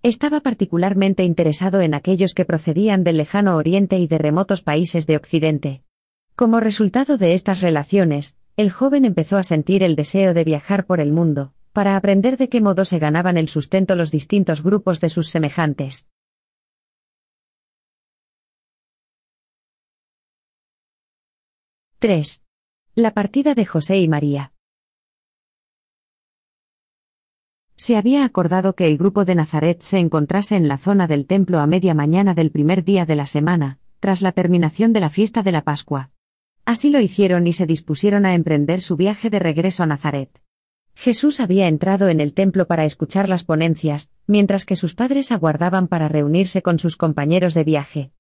Estaba 0.03 0.41
particularmente 0.41 1.23
interesado 1.23 1.83
en 1.83 1.93
aquellos 1.93 2.33
que 2.33 2.47
procedían 2.47 3.05
del 3.05 3.19
lejano 3.19 3.57
oriente 3.57 3.99
y 3.99 4.07
de 4.07 4.17
remotos 4.17 4.63
países 4.63 5.07
de 5.07 5.17
Occidente. 5.17 5.83
Como 6.35 6.61
resultado 6.61 7.19
de 7.19 7.35
estas 7.35 7.61
relaciones, 7.61 8.39
el 8.57 8.71
joven 8.71 9.05
empezó 9.05 9.37
a 9.37 9.43
sentir 9.43 9.83
el 9.83 9.97
deseo 9.97 10.33
de 10.33 10.45
viajar 10.45 10.87
por 10.87 10.99
el 10.99 11.13
mundo, 11.13 11.53
para 11.75 11.95
aprender 11.95 12.39
de 12.39 12.49
qué 12.49 12.63
modo 12.63 12.87
se 12.87 12.99
ganaban 12.99 13.37
el 13.37 13.49
sustento 13.49 13.97
los 13.97 14.11
distintos 14.11 14.63
grupos 14.63 15.03
de 15.03 15.11
sus 15.11 15.29
semejantes. 15.29 16.09
—3. 22.05 22.43
La 22.97 23.13
partida 23.13 23.55
de 23.55 23.65
José 23.65 23.99
y 23.99 24.09
María. 24.09 24.53
Se 27.77 27.97
había 27.97 28.27
acordado 28.27 28.75
que 28.75 28.87
el 28.87 28.99
grupo 28.99 29.25
de 29.25 29.35
Nazaret 29.35 29.81
se 29.81 30.01
encontrase 30.01 30.57
en 30.57 30.69
la 30.69 30.77
zona 30.77 31.07
del 31.07 31.25
templo 31.25 31.61
a 31.61 31.67
media 31.67 31.95
mañana 31.95 32.35
del 32.35 32.51
primer 32.51 32.85
día 32.85 33.07
de 33.07 33.17
la 33.17 33.25
semana, 33.25 33.79
tras 34.01 34.21
la 34.21 34.33
terminación 34.33 34.93
de 34.93 35.01
la 35.01 35.09
fiesta 35.09 35.43
de 35.43 35.53
la 35.53 35.63
Pascua. 35.63 36.11
Así 36.67 36.91
lo 36.91 37.01
hicieron 37.01 37.47
y 37.47 37.55
se 37.55 37.65
dispusieron 37.65 38.27
a 38.27 38.35
emprender 38.35 38.83
su 38.83 38.97
viaje 38.97 39.31
de 39.31 39.39
regreso 39.39 39.83
a 39.83 39.87
Nazaret. 39.87 40.43
Jesús 40.95 41.41
había 41.41 41.69
entrado 41.69 42.11
en 42.11 42.21
el 42.21 42.35
templo 42.35 42.67
para 42.67 42.85
escuchar 42.85 43.31
las 43.31 43.45
ponencias, 43.45 44.11
mientras 44.27 44.67
que 44.67 44.77
sus 44.77 44.95
padres 44.95 45.33
aguardaban 45.33 45.89
para 45.89 46.09
reunirse 46.09 46.61
con 46.61 46.79
sus 46.79 46.99
compañeros 46.99 47.55
de 47.55 47.65
viaje. 47.65 48.13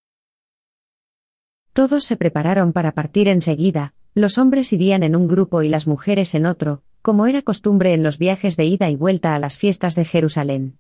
Todos 1.75 2.05
se 2.05 2.17
prepararon 2.17 2.73
para 2.73 2.93
partir 2.93 3.27
enseguida, 3.27 3.95
los 4.15 4.39
hombres 4.39 4.73
irían 4.73 5.03
en 5.03 5.17
un 5.17 5.27
grupo 5.27 5.65
y 5.65 5.69
las 5.69 5.89
mujeres 5.89 6.37
en 6.37 6.47
otro, 6.47 6.85
como 7.03 7.27
era 7.27 7.43
costumbre 7.43 7.93
en 7.95 8.05
los 8.05 8.17
viajes 8.17 8.57
de 8.57 8.65
ida 8.65 8.91
y 8.91 8.95
vuelta 8.95 9.35
a 9.35 9.41
las 9.41 9.59
fiestas 9.59 9.97
de 9.97 10.05
Jerusalén. 10.05 10.79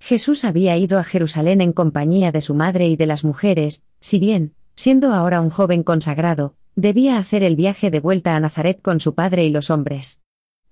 Jesús 0.00 0.44
había 0.44 0.76
ido 0.76 0.98
a 0.98 1.04
Jerusalén 1.04 1.60
en 1.60 1.72
compañía 1.72 2.32
de 2.32 2.40
su 2.40 2.56
madre 2.56 2.88
y 2.88 2.96
de 2.96 3.06
las 3.06 3.22
mujeres, 3.22 3.84
si 4.00 4.18
bien, 4.18 4.52
siendo 4.74 5.14
ahora 5.14 5.40
un 5.40 5.50
joven 5.50 5.84
consagrado, 5.84 6.56
debía 6.74 7.18
hacer 7.18 7.44
el 7.44 7.54
viaje 7.54 7.92
de 7.92 8.00
vuelta 8.00 8.34
a 8.34 8.40
Nazaret 8.40 8.82
con 8.82 8.98
su 8.98 9.14
padre 9.14 9.44
y 9.44 9.50
los 9.50 9.70
hombres. 9.70 10.20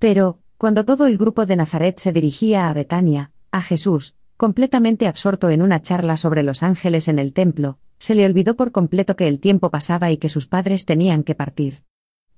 Pero, 0.00 0.40
cuando 0.58 0.84
todo 0.84 1.06
el 1.06 1.16
grupo 1.16 1.46
de 1.46 1.54
Nazaret 1.54 2.00
se 2.00 2.10
dirigía 2.12 2.68
a 2.68 2.72
Betania, 2.72 3.30
a 3.52 3.62
Jesús, 3.62 4.16
completamente 4.36 5.06
absorto 5.06 5.48
en 5.48 5.62
una 5.62 5.80
charla 5.80 6.16
sobre 6.16 6.42
los 6.42 6.64
ángeles 6.64 7.06
en 7.06 7.20
el 7.20 7.32
templo, 7.32 7.78
se 8.00 8.16
le 8.16 8.26
olvidó 8.26 8.56
por 8.56 8.72
completo 8.72 9.14
que 9.14 9.28
el 9.28 9.38
tiempo 9.38 9.70
pasaba 9.70 10.10
y 10.10 10.16
que 10.16 10.28
sus 10.28 10.48
padres 10.48 10.84
tenían 10.86 11.22
que 11.22 11.36
partir 11.36 11.84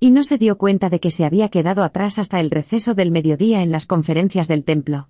y 0.03 0.11
no 0.11 0.25
se 0.25 0.37
dio 0.37 0.57
cuenta 0.57 0.89
de 0.89 0.99
que 0.99 1.11
se 1.11 1.23
había 1.23 1.47
quedado 1.47 1.81
atrás 1.81 2.19
hasta 2.19 2.41
el 2.41 2.51
receso 2.51 2.93
del 2.93 3.09
mediodía 3.09 3.63
en 3.63 3.71
las 3.71 3.85
conferencias 3.85 4.49
del 4.49 4.65
templo. 4.65 5.09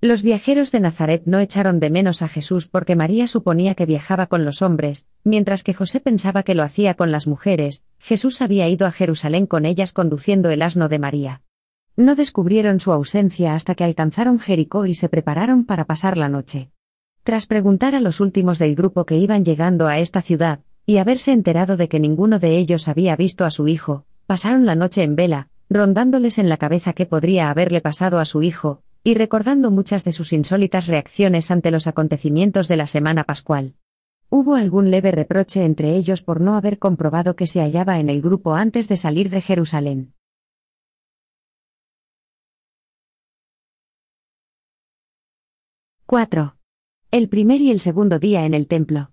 Los 0.00 0.22
viajeros 0.22 0.72
de 0.72 0.80
Nazaret 0.80 1.24
no 1.26 1.38
echaron 1.38 1.78
de 1.78 1.90
menos 1.90 2.22
a 2.22 2.28
Jesús 2.28 2.68
porque 2.68 2.96
María 2.96 3.26
suponía 3.26 3.74
que 3.74 3.84
viajaba 3.84 4.28
con 4.28 4.46
los 4.46 4.62
hombres, 4.62 5.08
mientras 5.24 5.62
que 5.62 5.74
José 5.74 6.00
pensaba 6.00 6.42
que 6.42 6.54
lo 6.54 6.62
hacía 6.62 6.94
con 6.94 7.12
las 7.12 7.26
mujeres, 7.26 7.84
Jesús 7.98 8.40
había 8.40 8.66
ido 8.70 8.86
a 8.86 8.92
Jerusalén 8.92 9.46
con 9.46 9.66
ellas 9.66 9.92
conduciendo 9.92 10.48
el 10.48 10.62
asno 10.62 10.88
de 10.88 10.98
María. 10.98 11.42
No 11.96 12.14
descubrieron 12.14 12.80
su 12.80 12.92
ausencia 12.92 13.52
hasta 13.52 13.74
que 13.74 13.84
alcanzaron 13.84 14.40
Jericó 14.40 14.86
y 14.86 14.94
se 14.94 15.10
prepararon 15.10 15.66
para 15.66 15.84
pasar 15.84 16.16
la 16.16 16.30
noche. 16.30 16.70
Tras 17.24 17.46
preguntar 17.46 17.94
a 17.94 18.00
los 18.00 18.18
últimos 18.18 18.58
del 18.58 18.74
grupo 18.74 19.06
que 19.06 19.16
iban 19.16 19.44
llegando 19.44 19.86
a 19.86 20.00
esta 20.00 20.22
ciudad, 20.22 20.60
y 20.86 20.96
haberse 20.96 21.32
enterado 21.32 21.76
de 21.76 21.88
que 21.88 22.00
ninguno 22.00 22.40
de 22.40 22.58
ellos 22.58 22.88
había 22.88 23.14
visto 23.14 23.44
a 23.44 23.50
su 23.50 23.68
hijo, 23.68 24.06
pasaron 24.26 24.66
la 24.66 24.74
noche 24.74 25.04
en 25.04 25.14
vela, 25.14 25.48
rondándoles 25.70 26.38
en 26.38 26.48
la 26.48 26.56
cabeza 26.56 26.94
qué 26.94 27.06
podría 27.06 27.48
haberle 27.48 27.80
pasado 27.80 28.18
a 28.18 28.24
su 28.24 28.42
hijo, 28.42 28.82
y 29.04 29.14
recordando 29.14 29.70
muchas 29.70 30.02
de 30.02 30.10
sus 30.10 30.32
insólitas 30.32 30.88
reacciones 30.88 31.52
ante 31.52 31.70
los 31.70 31.86
acontecimientos 31.86 32.66
de 32.66 32.76
la 32.76 32.88
semana 32.88 33.22
pascual. 33.22 33.74
Hubo 34.28 34.56
algún 34.56 34.90
leve 34.90 35.12
reproche 35.12 35.64
entre 35.64 35.94
ellos 35.94 36.22
por 36.22 36.40
no 36.40 36.56
haber 36.56 36.80
comprobado 36.80 37.36
que 37.36 37.46
se 37.46 37.60
hallaba 37.60 38.00
en 38.00 38.10
el 38.10 38.20
grupo 38.20 38.54
antes 38.54 38.88
de 38.88 38.96
salir 38.96 39.30
de 39.30 39.42
Jerusalén. 39.42 40.14
¡4! 46.06 46.54
El 47.14 47.28
primer 47.28 47.60
y 47.60 47.70
el 47.70 47.78
segundo 47.78 48.18
día 48.18 48.46
en 48.46 48.54
el 48.54 48.66
templo. 48.66 49.10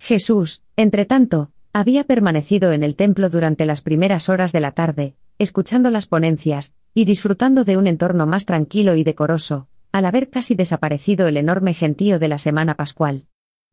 Jesús, 0.00 0.64
entretanto, 0.74 1.52
había 1.72 2.02
permanecido 2.02 2.72
en 2.72 2.82
el 2.82 2.96
templo 2.96 3.30
durante 3.30 3.66
las 3.66 3.82
primeras 3.82 4.28
horas 4.28 4.50
de 4.50 4.58
la 4.58 4.72
tarde, 4.72 5.14
escuchando 5.38 5.90
las 5.90 6.08
ponencias, 6.08 6.74
y 6.92 7.04
disfrutando 7.04 7.62
de 7.62 7.76
un 7.76 7.86
entorno 7.86 8.26
más 8.26 8.46
tranquilo 8.46 8.96
y 8.96 9.04
decoroso, 9.04 9.68
al 9.92 10.06
haber 10.06 10.28
casi 10.28 10.56
desaparecido 10.56 11.28
el 11.28 11.36
enorme 11.36 11.72
gentío 11.72 12.18
de 12.18 12.26
la 12.26 12.38
semana 12.38 12.74
pascual. 12.74 13.26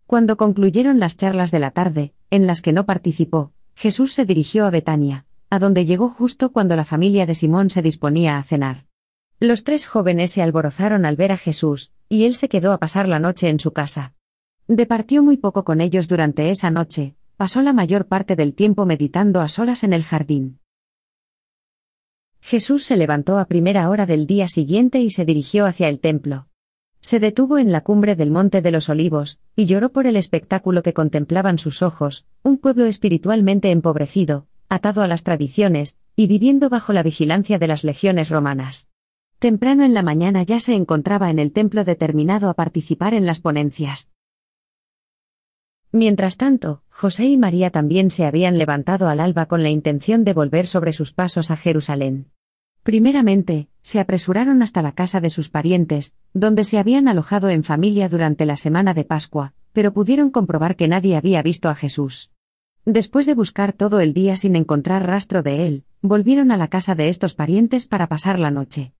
Cuando 0.05 0.37
concluyeron 0.37 0.99
las 0.99 1.17
charlas 1.17 1.49
de 1.49 1.57
la 1.57 1.71
tarde, 1.71 2.13
en 2.29 2.45
las 2.45 2.61
que 2.61 2.73
no 2.73 2.85
participó, 2.85 3.53
Jesús 3.73 4.13
se 4.13 4.27
dirigió 4.27 4.67
a 4.67 4.69
Betania, 4.69 5.25
a 5.49 5.57
donde 5.57 5.87
llegó 5.87 6.09
justo 6.09 6.51
cuando 6.51 6.75
la 6.75 6.85
familia 6.85 7.25
de 7.25 7.33
Simón 7.33 7.71
se 7.71 7.81
disponía 7.81 8.37
a 8.37 8.43
cenar. 8.43 8.90
Los 9.43 9.63
tres 9.63 9.87
jóvenes 9.87 10.29
se 10.29 10.43
alborozaron 10.43 11.03
al 11.03 11.15
ver 11.15 11.31
a 11.31 11.37
Jesús, 11.37 11.91
y 12.07 12.25
él 12.25 12.35
se 12.35 12.47
quedó 12.47 12.73
a 12.73 12.77
pasar 12.77 13.07
la 13.07 13.17
noche 13.17 13.49
en 13.49 13.59
su 13.59 13.73
casa. 13.73 14.13
Departió 14.67 15.23
muy 15.23 15.35
poco 15.35 15.63
con 15.63 15.81
ellos 15.81 16.07
durante 16.07 16.51
esa 16.51 16.69
noche, 16.69 17.15
pasó 17.37 17.63
la 17.63 17.73
mayor 17.73 18.05
parte 18.05 18.35
del 18.35 18.53
tiempo 18.53 18.85
meditando 18.85 19.41
a 19.41 19.49
solas 19.49 19.83
en 19.83 19.93
el 19.93 20.03
jardín. 20.03 20.59
Jesús 22.39 22.83
se 22.83 22.95
levantó 22.95 23.39
a 23.39 23.45
primera 23.45 23.89
hora 23.89 24.05
del 24.05 24.27
día 24.27 24.47
siguiente 24.47 24.99
y 24.99 25.09
se 25.09 25.25
dirigió 25.25 25.65
hacia 25.65 25.89
el 25.89 25.99
templo. 25.99 26.47
Se 27.01 27.19
detuvo 27.19 27.57
en 27.57 27.71
la 27.71 27.81
cumbre 27.81 28.15
del 28.15 28.29
Monte 28.29 28.61
de 28.61 28.69
los 28.69 28.89
Olivos, 28.89 29.39
y 29.55 29.65
lloró 29.65 29.91
por 29.91 30.05
el 30.05 30.17
espectáculo 30.17 30.83
que 30.83 30.93
contemplaban 30.93 31.57
sus 31.57 31.81
ojos, 31.81 32.27
un 32.43 32.59
pueblo 32.59 32.85
espiritualmente 32.85 33.71
empobrecido, 33.71 34.45
atado 34.69 35.01
a 35.01 35.07
las 35.07 35.23
tradiciones, 35.23 35.97
y 36.15 36.27
viviendo 36.27 36.69
bajo 36.69 36.93
la 36.93 37.01
vigilancia 37.01 37.57
de 37.57 37.65
las 37.65 37.83
legiones 37.83 38.29
romanas. 38.29 38.90
Temprano 39.41 39.83
en 39.83 39.95
la 39.95 40.03
mañana 40.03 40.43
ya 40.43 40.59
se 40.59 40.75
encontraba 40.75 41.31
en 41.31 41.39
el 41.39 41.51
templo 41.51 41.83
determinado 41.83 42.47
a 42.47 42.53
participar 42.53 43.15
en 43.15 43.25
las 43.25 43.39
ponencias. 43.39 44.11
Mientras 45.91 46.37
tanto, 46.37 46.83
José 46.91 47.25
y 47.25 47.37
María 47.39 47.71
también 47.71 48.11
se 48.11 48.27
habían 48.27 48.59
levantado 48.59 49.09
al 49.09 49.19
alba 49.19 49.47
con 49.47 49.63
la 49.63 49.71
intención 49.71 50.23
de 50.25 50.33
volver 50.33 50.67
sobre 50.67 50.93
sus 50.93 51.13
pasos 51.13 51.49
a 51.49 51.57
Jerusalén. 51.57 52.27
Primeramente, 52.83 53.67
se 53.81 53.99
apresuraron 53.99 54.61
hasta 54.61 54.83
la 54.83 54.91
casa 54.91 55.21
de 55.21 55.31
sus 55.31 55.49
parientes, 55.49 56.13
donde 56.35 56.63
se 56.63 56.77
habían 56.77 57.07
alojado 57.07 57.49
en 57.49 57.63
familia 57.63 58.09
durante 58.09 58.45
la 58.45 58.57
semana 58.57 58.93
de 58.93 59.05
Pascua, 59.05 59.55
pero 59.73 59.91
pudieron 59.91 60.29
comprobar 60.29 60.75
que 60.75 60.87
nadie 60.87 61.17
había 61.17 61.41
visto 61.41 61.67
a 61.67 61.73
Jesús. 61.73 62.31
Después 62.85 63.25
de 63.25 63.33
buscar 63.33 63.73
todo 63.73 64.01
el 64.01 64.13
día 64.13 64.37
sin 64.37 64.55
encontrar 64.55 65.07
rastro 65.07 65.41
de 65.41 65.65
él, 65.65 65.83
volvieron 66.03 66.51
a 66.51 66.57
la 66.57 66.67
casa 66.67 66.93
de 66.93 67.09
estos 67.09 67.33
parientes 67.33 67.87
para 67.87 68.05
pasar 68.05 68.37
la 68.37 68.51
noche. 68.51 68.93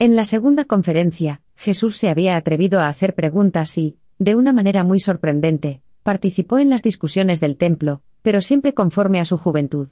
En 0.00 0.16
la 0.16 0.24
segunda 0.24 0.64
conferencia, 0.64 1.40
Jesús 1.54 1.96
se 1.96 2.08
había 2.08 2.36
atrevido 2.36 2.80
a 2.80 2.88
hacer 2.88 3.14
preguntas 3.14 3.78
y, 3.78 3.96
de 4.18 4.34
una 4.34 4.52
manera 4.52 4.82
muy 4.82 4.98
sorprendente, 4.98 5.82
participó 6.02 6.58
en 6.58 6.68
las 6.68 6.82
discusiones 6.82 7.38
del 7.38 7.56
templo, 7.56 8.02
pero 8.20 8.40
siempre 8.40 8.74
conforme 8.74 9.20
a 9.20 9.24
su 9.24 9.38
juventud. 9.38 9.90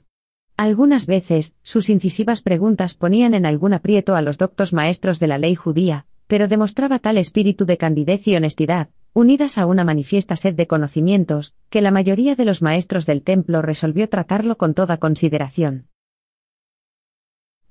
Algunas 0.57 1.07
veces, 1.07 1.55
sus 1.63 1.89
incisivas 1.89 2.41
preguntas 2.41 2.95
ponían 2.95 3.33
en 3.33 3.45
algún 3.45 3.73
aprieto 3.73 4.15
a 4.15 4.21
los 4.21 4.37
doctos 4.37 4.73
maestros 4.73 5.19
de 5.19 5.27
la 5.27 5.37
ley 5.37 5.55
judía, 5.55 6.05
pero 6.27 6.49
demostraba 6.49 6.99
tal 6.99 7.17
espíritu 7.17 7.65
de 7.65 7.77
candidez 7.77 8.27
y 8.27 8.35
honestidad, 8.35 8.89
unidas 9.13 9.57
a 9.57 9.65
una 9.65 9.85
manifiesta 9.85 10.35
sed 10.35 10.53
de 10.53 10.67
conocimientos, 10.67 11.55
que 11.69 11.81
la 11.81 11.91
mayoría 11.91 12.35
de 12.35 12.45
los 12.45 12.61
maestros 12.61 13.05
del 13.05 13.23
templo 13.23 13.61
resolvió 13.61 14.09
tratarlo 14.09 14.57
con 14.57 14.73
toda 14.73 14.97
consideración. 14.97 15.87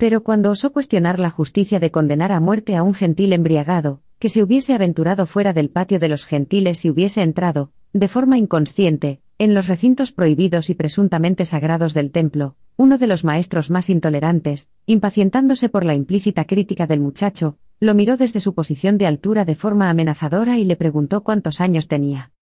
Pero 0.02 0.24
cuando 0.24 0.50
osó 0.50 0.72
cuestionar 0.72 1.20
la 1.20 1.30
justicia 1.30 1.78
de 1.78 1.92
condenar 1.92 2.32
a 2.32 2.40
muerte 2.40 2.74
a 2.74 2.82
un 2.82 2.92
gentil 2.92 3.32
embriagado, 3.32 4.02
que 4.18 4.30
se 4.30 4.42
hubiese 4.42 4.74
aventurado 4.74 5.26
fuera 5.26 5.52
del 5.52 5.70
patio 5.70 6.00
de 6.00 6.08
los 6.08 6.24
gentiles 6.24 6.84
y 6.84 6.90
hubiese 6.90 7.22
entrado, 7.22 7.70
de 7.92 8.08
forma 8.08 8.36
inconsciente, 8.36 9.20
en 9.38 9.54
los 9.54 9.68
recintos 9.68 10.10
prohibidos 10.10 10.70
y 10.70 10.74
presuntamente 10.74 11.44
sagrados 11.44 11.94
del 11.94 12.10
templo, 12.10 12.56
uno 12.76 12.98
de 12.98 13.06
los 13.06 13.22
maestros 13.22 13.70
más 13.70 13.90
intolerantes, 13.90 14.70
impacientándose 14.86 15.68
por 15.68 15.84
la 15.84 15.94
implícita 15.94 16.46
crítica 16.46 16.88
del 16.88 16.98
muchacho, 16.98 17.56
lo 17.78 17.94
miró 17.94 18.16
desde 18.16 18.40
su 18.40 18.56
posición 18.56 18.98
de 18.98 19.06
altura 19.06 19.44
de 19.44 19.54
forma 19.54 19.88
amenazadora 19.88 20.58
y 20.58 20.64
le 20.64 20.74
preguntó 20.74 21.22
cuántos 21.22 21.60
años 21.60 21.86
tenía. 21.86 22.32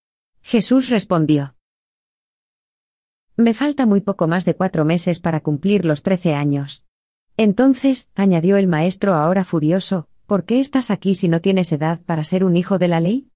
Jesús 0.40 0.88
respondió. 0.88 1.56
Me 3.36 3.52
falta 3.52 3.84
muy 3.84 4.00
poco 4.00 4.28
más 4.28 4.46
de 4.46 4.54
cuatro 4.54 4.86
meses 4.86 5.20
para 5.20 5.40
cumplir 5.40 5.84
los 5.84 6.02
trece 6.02 6.32
años. 6.32 6.86
Entonces, 7.42 8.10
añadió 8.14 8.58
el 8.58 8.66
maestro 8.66 9.14
ahora 9.14 9.44
furioso, 9.44 10.06
¿por 10.26 10.44
qué 10.44 10.60
estás 10.60 10.90
aquí 10.90 11.14
si 11.14 11.26
no 11.26 11.40
tienes 11.40 11.72
edad 11.72 11.98
para 12.04 12.22
ser 12.22 12.44
un 12.44 12.54
hijo 12.54 12.78
de 12.78 12.86
la 12.86 13.00
ley? 13.00 13.30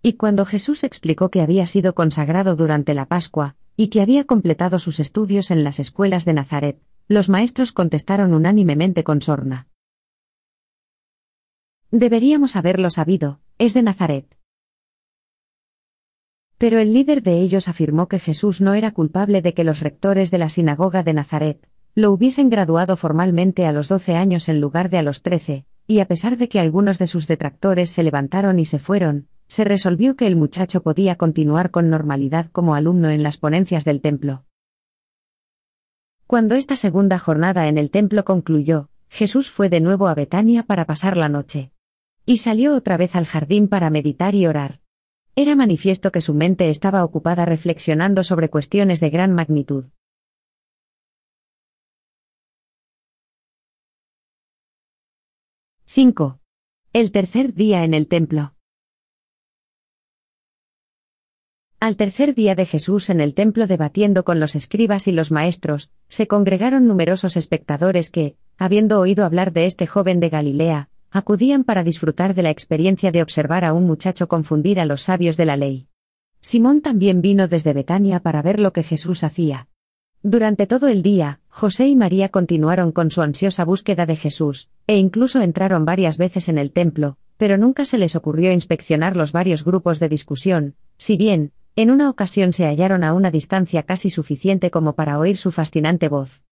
Y 0.00 0.14
cuando 0.14 0.46
Jesús 0.46 0.82
explicó 0.82 1.30
que 1.30 1.42
había 1.42 1.66
sido 1.66 1.94
consagrado 1.94 2.56
durante 2.56 2.94
la 2.94 3.04
Pascua, 3.04 3.56
y 3.76 3.88
que 3.88 4.00
había 4.00 4.24
completado 4.24 4.78
sus 4.78 4.98
estudios 4.98 5.50
en 5.50 5.62
las 5.62 5.78
escuelas 5.78 6.24
de 6.24 6.32
Nazaret, 6.32 6.80
los 7.06 7.28
maestros 7.28 7.72
contestaron 7.72 8.32
unánimemente 8.32 9.04
con 9.04 9.20
sorna. 9.20 9.68
Deberíamos 11.90 12.56
haberlo 12.56 12.88
sabido, 12.88 13.40
es 13.58 13.74
de 13.74 13.82
Nazaret. 13.82 14.38
Pero 16.56 16.78
el 16.78 16.94
líder 16.94 17.22
de 17.22 17.42
ellos 17.42 17.68
afirmó 17.68 18.08
que 18.08 18.20
Jesús 18.20 18.62
no 18.62 18.72
era 18.72 18.92
culpable 18.92 19.42
de 19.42 19.52
que 19.52 19.64
los 19.64 19.80
rectores 19.80 20.30
de 20.30 20.38
la 20.38 20.48
sinagoga 20.48 21.02
de 21.02 21.12
Nazaret 21.12 21.68
lo 21.94 22.12
hubiesen 22.12 22.50
graduado 22.50 22.96
formalmente 22.96 23.66
a 23.66 23.72
los 23.72 23.88
12 23.88 24.16
años 24.16 24.48
en 24.48 24.60
lugar 24.60 24.90
de 24.90 24.98
a 24.98 25.02
los 25.02 25.22
13, 25.22 25.64
y 25.86 25.98
a 26.00 26.06
pesar 26.06 26.36
de 26.36 26.48
que 26.48 26.60
algunos 26.60 26.98
de 26.98 27.06
sus 27.06 27.26
detractores 27.26 27.90
se 27.90 28.02
levantaron 28.02 28.58
y 28.58 28.64
se 28.64 28.78
fueron, 28.78 29.28
se 29.48 29.64
resolvió 29.64 30.14
que 30.14 30.28
el 30.28 30.36
muchacho 30.36 30.82
podía 30.82 31.16
continuar 31.16 31.72
con 31.72 31.90
normalidad 31.90 32.46
como 32.52 32.76
alumno 32.76 33.10
en 33.10 33.24
las 33.24 33.36
ponencias 33.36 33.84
del 33.84 34.00
templo. 34.00 34.44
Cuando 36.28 36.54
esta 36.54 36.76
segunda 36.76 37.18
jornada 37.18 37.66
en 37.66 37.76
el 37.76 37.90
templo 37.90 38.24
concluyó, 38.24 38.88
Jesús 39.08 39.50
fue 39.50 39.68
de 39.68 39.80
nuevo 39.80 40.06
a 40.06 40.14
Betania 40.14 40.62
para 40.62 40.86
pasar 40.86 41.16
la 41.16 41.28
noche. 41.28 41.72
Y 42.24 42.36
salió 42.36 42.76
otra 42.76 42.96
vez 42.96 43.16
al 43.16 43.26
jardín 43.26 43.66
para 43.66 43.90
meditar 43.90 44.36
y 44.36 44.46
orar. 44.46 44.80
Era 45.34 45.56
manifiesto 45.56 46.12
que 46.12 46.20
su 46.20 46.34
mente 46.34 46.70
estaba 46.70 47.02
ocupada 47.02 47.44
reflexionando 47.44 48.22
sobre 48.22 48.48
cuestiones 48.48 49.00
de 49.00 49.10
gran 49.10 49.32
magnitud. 49.34 49.86
—5. 55.92 56.38
El 56.92 57.10
tercer 57.10 57.52
día 57.52 57.82
en 57.82 57.94
el 57.94 58.06
templo. 58.06 58.54
Al 61.80 61.96
tercer 61.96 62.36
día 62.36 62.54
de 62.54 62.64
Jesús 62.64 63.10
en 63.10 63.20
el 63.20 63.34
templo 63.34 63.66
debatiendo 63.66 64.22
con 64.22 64.38
los 64.38 64.54
escribas 64.54 65.08
y 65.08 65.12
los 65.12 65.32
maestros, 65.32 65.90
se 66.06 66.28
congregaron 66.28 66.86
numerosos 66.86 67.36
espectadores 67.36 68.10
que, 68.10 68.36
habiendo 68.56 69.00
oído 69.00 69.24
hablar 69.24 69.52
de 69.52 69.66
este 69.66 69.88
joven 69.88 70.20
de 70.20 70.28
Galilea, 70.28 70.90
acudían 71.10 71.64
para 71.64 71.82
disfrutar 71.82 72.36
de 72.36 72.44
la 72.44 72.50
experiencia 72.50 73.10
de 73.10 73.22
observar 73.22 73.64
a 73.64 73.72
un 73.72 73.84
muchacho 73.84 74.28
confundir 74.28 74.78
a 74.78 74.84
los 74.84 75.02
sabios 75.02 75.36
de 75.36 75.44
la 75.44 75.56
ley. 75.56 75.88
Simón 76.40 76.82
también 76.82 77.20
vino 77.20 77.48
desde 77.48 77.72
Betania 77.72 78.20
para 78.20 78.42
ver 78.42 78.60
lo 78.60 78.72
que 78.72 78.84
Jesús 78.84 79.24
hacía. 79.24 79.69
Durante 80.22 80.66
todo 80.66 80.88
el 80.88 81.02
día, 81.02 81.40
José 81.48 81.88
y 81.88 81.96
María 81.96 82.28
continuaron 82.28 82.92
con 82.92 83.10
su 83.10 83.22
ansiosa 83.22 83.64
búsqueda 83.64 84.04
de 84.04 84.16
Jesús, 84.16 84.68
e 84.86 84.98
incluso 84.98 85.40
entraron 85.40 85.86
varias 85.86 86.18
veces 86.18 86.50
en 86.50 86.58
el 86.58 86.72
templo, 86.72 87.16
pero 87.38 87.56
nunca 87.56 87.86
se 87.86 87.96
les 87.96 88.14
ocurrió 88.16 88.52
inspeccionar 88.52 89.16
los 89.16 89.32
varios 89.32 89.64
grupos 89.64 89.98
de 89.98 90.10
discusión, 90.10 90.76
si 90.98 91.16
bien, 91.16 91.52
en 91.74 91.90
una 91.90 92.10
ocasión 92.10 92.52
se 92.52 92.66
hallaron 92.66 93.02
a 93.02 93.14
una 93.14 93.30
distancia 93.30 93.84
casi 93.84 94.10
suficiente 94.10 94.70
como 94.70 94.94
para 94.94 95.18
oír 95.18 95.38
su 95.38 95.52
fascinante 95.52 96.08
voz. 96.08 96.42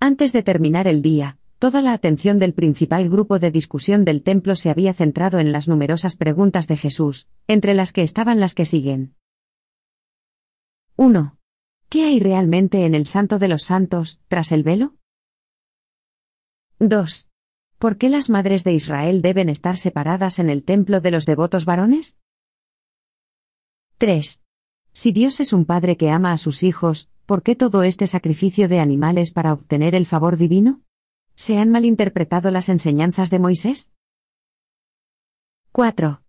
Antes 0.00 0.32
de 0.32 0.42
terminar 0.42 0.88
el 0.88 1.00
día, 1.00 1.38
toda 1.60 1.80
la 1.80 1.92
atención 1.92 2.40
del 2.40 2.54
principal 2.54 3.08
grupo 3.08 3.38
de 3.38 3.52
discusión 3.52 4.04
del 4.04 4.24
templo 4.24 4.56
se 4.56 4.68
había 4.68 4.94
centrado 4.94 5.38
en 5.38 5.52
las 5.52 5.68
numerosas 5.68 6.16
preguntas 6.16 6.66
de 6.66 6.76
Jesús, 6.76 7.28
entre 7.46 7.72
las 7.72 7.92
que 7.92 8.02
estaban 8.02 8.40
las 8.40 8.54
que 8.54 8.64
siguen. 8.64 9.14
1. 10.96 11.38
¿Qué 11.88 12.04
hay 12.04 12.18
realmente 12.20 12.84
en 12.86 12.94
el 12.94 13.06
Santo 13.06 13.38
de 13.38 13.48
los 13.48 13.62
Santos, 13.62 14.20
tras 14.28 14.52
el 14.52 14.62
velo? 14.62 14.94
2. 16.80 17.28
¿Por 17.78 17.98
qué 17.98 18.08
las 18.08 18.30
madres 18.30 18.64
de 18.64 18.72
Israel 18.72 19.22
deben 19.22 19.48
estar 19.48 19.76
separadas 19.76 20.38
en 20.38 20.50
el 20.50 20.64
templo 20.64 21.00
de 21.00 21.10
los 21.10 21.26
devotos 21.26 21.64
varones? 21.64 22.18
3. 23.98 24.42
Si 24.92 25.12
Dios 25.12 25.40
es 25.40 25.52
un 25.52 25.64
Padre 25.64 25.96
que 25.96 26.10
ama 26.10 26.32
a 26.32 26.38
sus 26.38 26.62
hijos, 26.62 27.10
¿por 27.26 27.42
qué 27.42 27.54
todo 27.54 27.82
este 27.82 28.06
sacrificio 28.06 28.68
de 28.68 28.80
animales 28.80 29.30
para 29.30 29.52
obtener 29.52 29.94
el 29.94 30.06
favor 30.06 30.36
divino? 30.36 30.82
¿Se 31.36 31.58
han 31.58 31.70
malinterpretado 31.70 32.50
las 32.50 32.68
enseñanzas 32.68 33.30
de 33.30 33.38
Moisés? 33.38 33.92
4. 35.72 36.23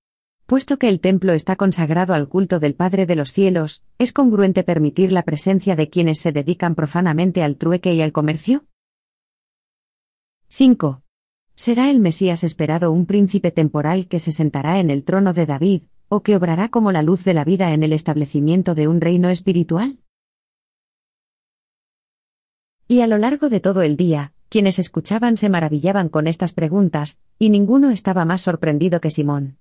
Puesto 0.45 0.77
que 0.77 0.89
el 0.89 0.99
templo 0.99 1.33
está 1.33 1.55
consagrado 1.55 2.13
al 2.13 2.29
culto 2.29 2.59
del 2.59 2.75
Padre 2.75 3.07
de 3.07 3.15
los 3.15 3.31
cielos, 3.31 3.83
¿es 3.97 4.13
congruente 4.13 4.63
permitir 4.63 5.11
la 5.11 5.23
presencia 5.23 5.75
de 5.75 5.89
quienes 5.89 6.19
se 6.19 6.31
dedican 6.31 6.75
profanamente 6.75 7.41
al 7.41 7.57
trueque 7.57 7.95
y 7.95 8.01
al 8.03 8.11
comercio? 8.11 8.63
5. 10.49 11.01
¿Será 11.55 11.89
el 11.89 11.99
Mesías 11.99 12.43
esperado 12.43 12.91
un 12.91 13.07
príncipe 13.07 13.49
temporal 13.49 14.07
que 14.07 14.19
se 14.19 14.31
sentará 14.31 14.79
en 14.79 14.91
el 14.91 15.03
trono 15.03 15.33
de 15.33 15.47
David, 15.47 15.83
o 16.09 16.21
que 16.21 16.35
obrará 16.35 16.69
como 16.69 16.91
la 16.91 17.01
luz 17.01 17.23
de 17.23 17.33
la 17.33 17.43
vida 17.43 17.73
en 17.73 17.81
el 17.81 17.91
establecimiento 17.91 18.75
de 18.75 18.87
un 18.87 19.01
reino 19.01 19.29
espiritual? 19.29 19.97
Y 22.87 23.01
a 23.01 23.07
lo 23.07 23.17
largo 23.17 23.49
de 23.49 23.61
todo 23.61 23.81
el 23.81 23.97
día, 23.97 24.33
quienes 24.49 24.77
escuchaban 24.77 25.37
se 25.37 25.49
maravillaban 25.49 26.07
con 26.07 26.27
estas 26.27 26.51
preguntas, 26.51 27.19
y 27.39 27.49
ninguno 27.49 27.89
estaba 27.89 28.25
más 28.25 28.41
sorprendido 28.41 29.01
que 29.01 29.09
Simón. 29.09 29.57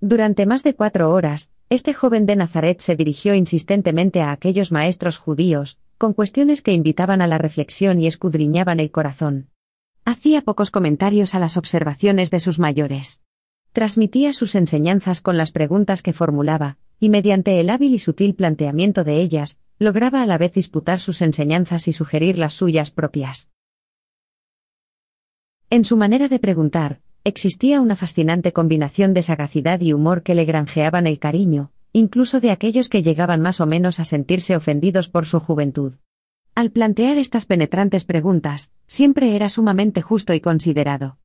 Durante 0.00 0.46
más 0.46 0.62
de 0.62 0.74
cuatro 0.74 1.10
horas, 1.12 1.52
este 1.70 1.94
joven 1.94 2.26
de 2.26 2.36
Nazaret 2.36 2.80
se 2.80 2.96
dirigió 2.96 3.34
insistentemente 3.34 4.20
a 4.20 4.32
aquellos 4.32 4.70
maestros 4.70 5.18
judíos, 5.18 5.78
con 5.98 6.12
cuestiones 6.12 6.62
que 6.62 6.72
invitaban 6.72 7.22
a 7.22 7.26
la 7.26 7.38
reflexión 7.38 8.00
y 8.00 8.06
escudriñaban 8.06 8.80
el 8.80 8.90
corazón. 8.90 9.48
Hacía 10.04 10.42
pocos 10.42 10.70
comentarios 10.70 11.34
a 11.34 11.38
las 11.38 11.56
observaciones 11.56 12.30
de 12.30 12.40
sus 12.40 12.58
mayores. 12.58 13.22
Transmitía 13.72 14.32
sus 14.32 14.54
enseñanzas 14.54 15.20
con 15.20 15.36
las 15.36 15.50
preguntas 15.50 16.02
que 16.02 16.12
formulaba, 16.12 16.76
y 17.00 17.08
mediante 17.08 17.58
el 17.58 17.70
hábil 17.70 17.94
y 17.94 17.98
sutil 17.98 18.34
planteamiento 18.34 19.02
de 19.02 19.20
ellas, 19.20 19.60
lograba 19.78 20.22
a 20.22 20.26
la 20.26 20.38
vez 20.38 20.52
disputar 20.52 21.00
sus 21.00 21.22
enseñanzas 21.22 21.88
y 21.88 21.92
sugerir 21.92 22.38
las 22.38 22.54
suyas 22.54 22.90
propias. 22.90 23.50
En 25.70 25.84
su 25.84 25.96
manera 25.96 26.28
de 26.28 26.38
preguntar, 26.38 27.00
existía 27.24 27.80
una 27.80 27.96
fascinante 27.96 28.52
combinación 28.52 29.14
de 29.14 29.22
sagacidad 29.22 29.80
y 29.80 29.94
humor 29.94 30.22
que 30.22 30.34
le 30.34 30.44
granjeaban 30.44 31.06
el 31.06 31.18
cariño, 31.18 31.72
incluso 31.92 32.40
de 32.40 32.50
aquellos 32.50 32.88
que 32.88 33.02
llegaban 33.02 33.40
más 33.40 33.60
o 33.60 33.66
menos 33.66 33.98
a 33.98 34.04
sentirse 34.04 34.54
ofendidos 34.54 35.08
por 35.08 35.24
su 35.26 35.40
juventud. 35.40 35.94
Al 36.54 36.70
plantear 36.70 37.16
estas 37.18 37.46
penetrantes 37.46 38.04
preguntas, 38.04 38.72
siempre 38.86 39.34
era 39.34 39.48
sumamente 39.48 40.02
justo 40.02 40.34
y 40.34 40.40
considerado. 40.40 41.18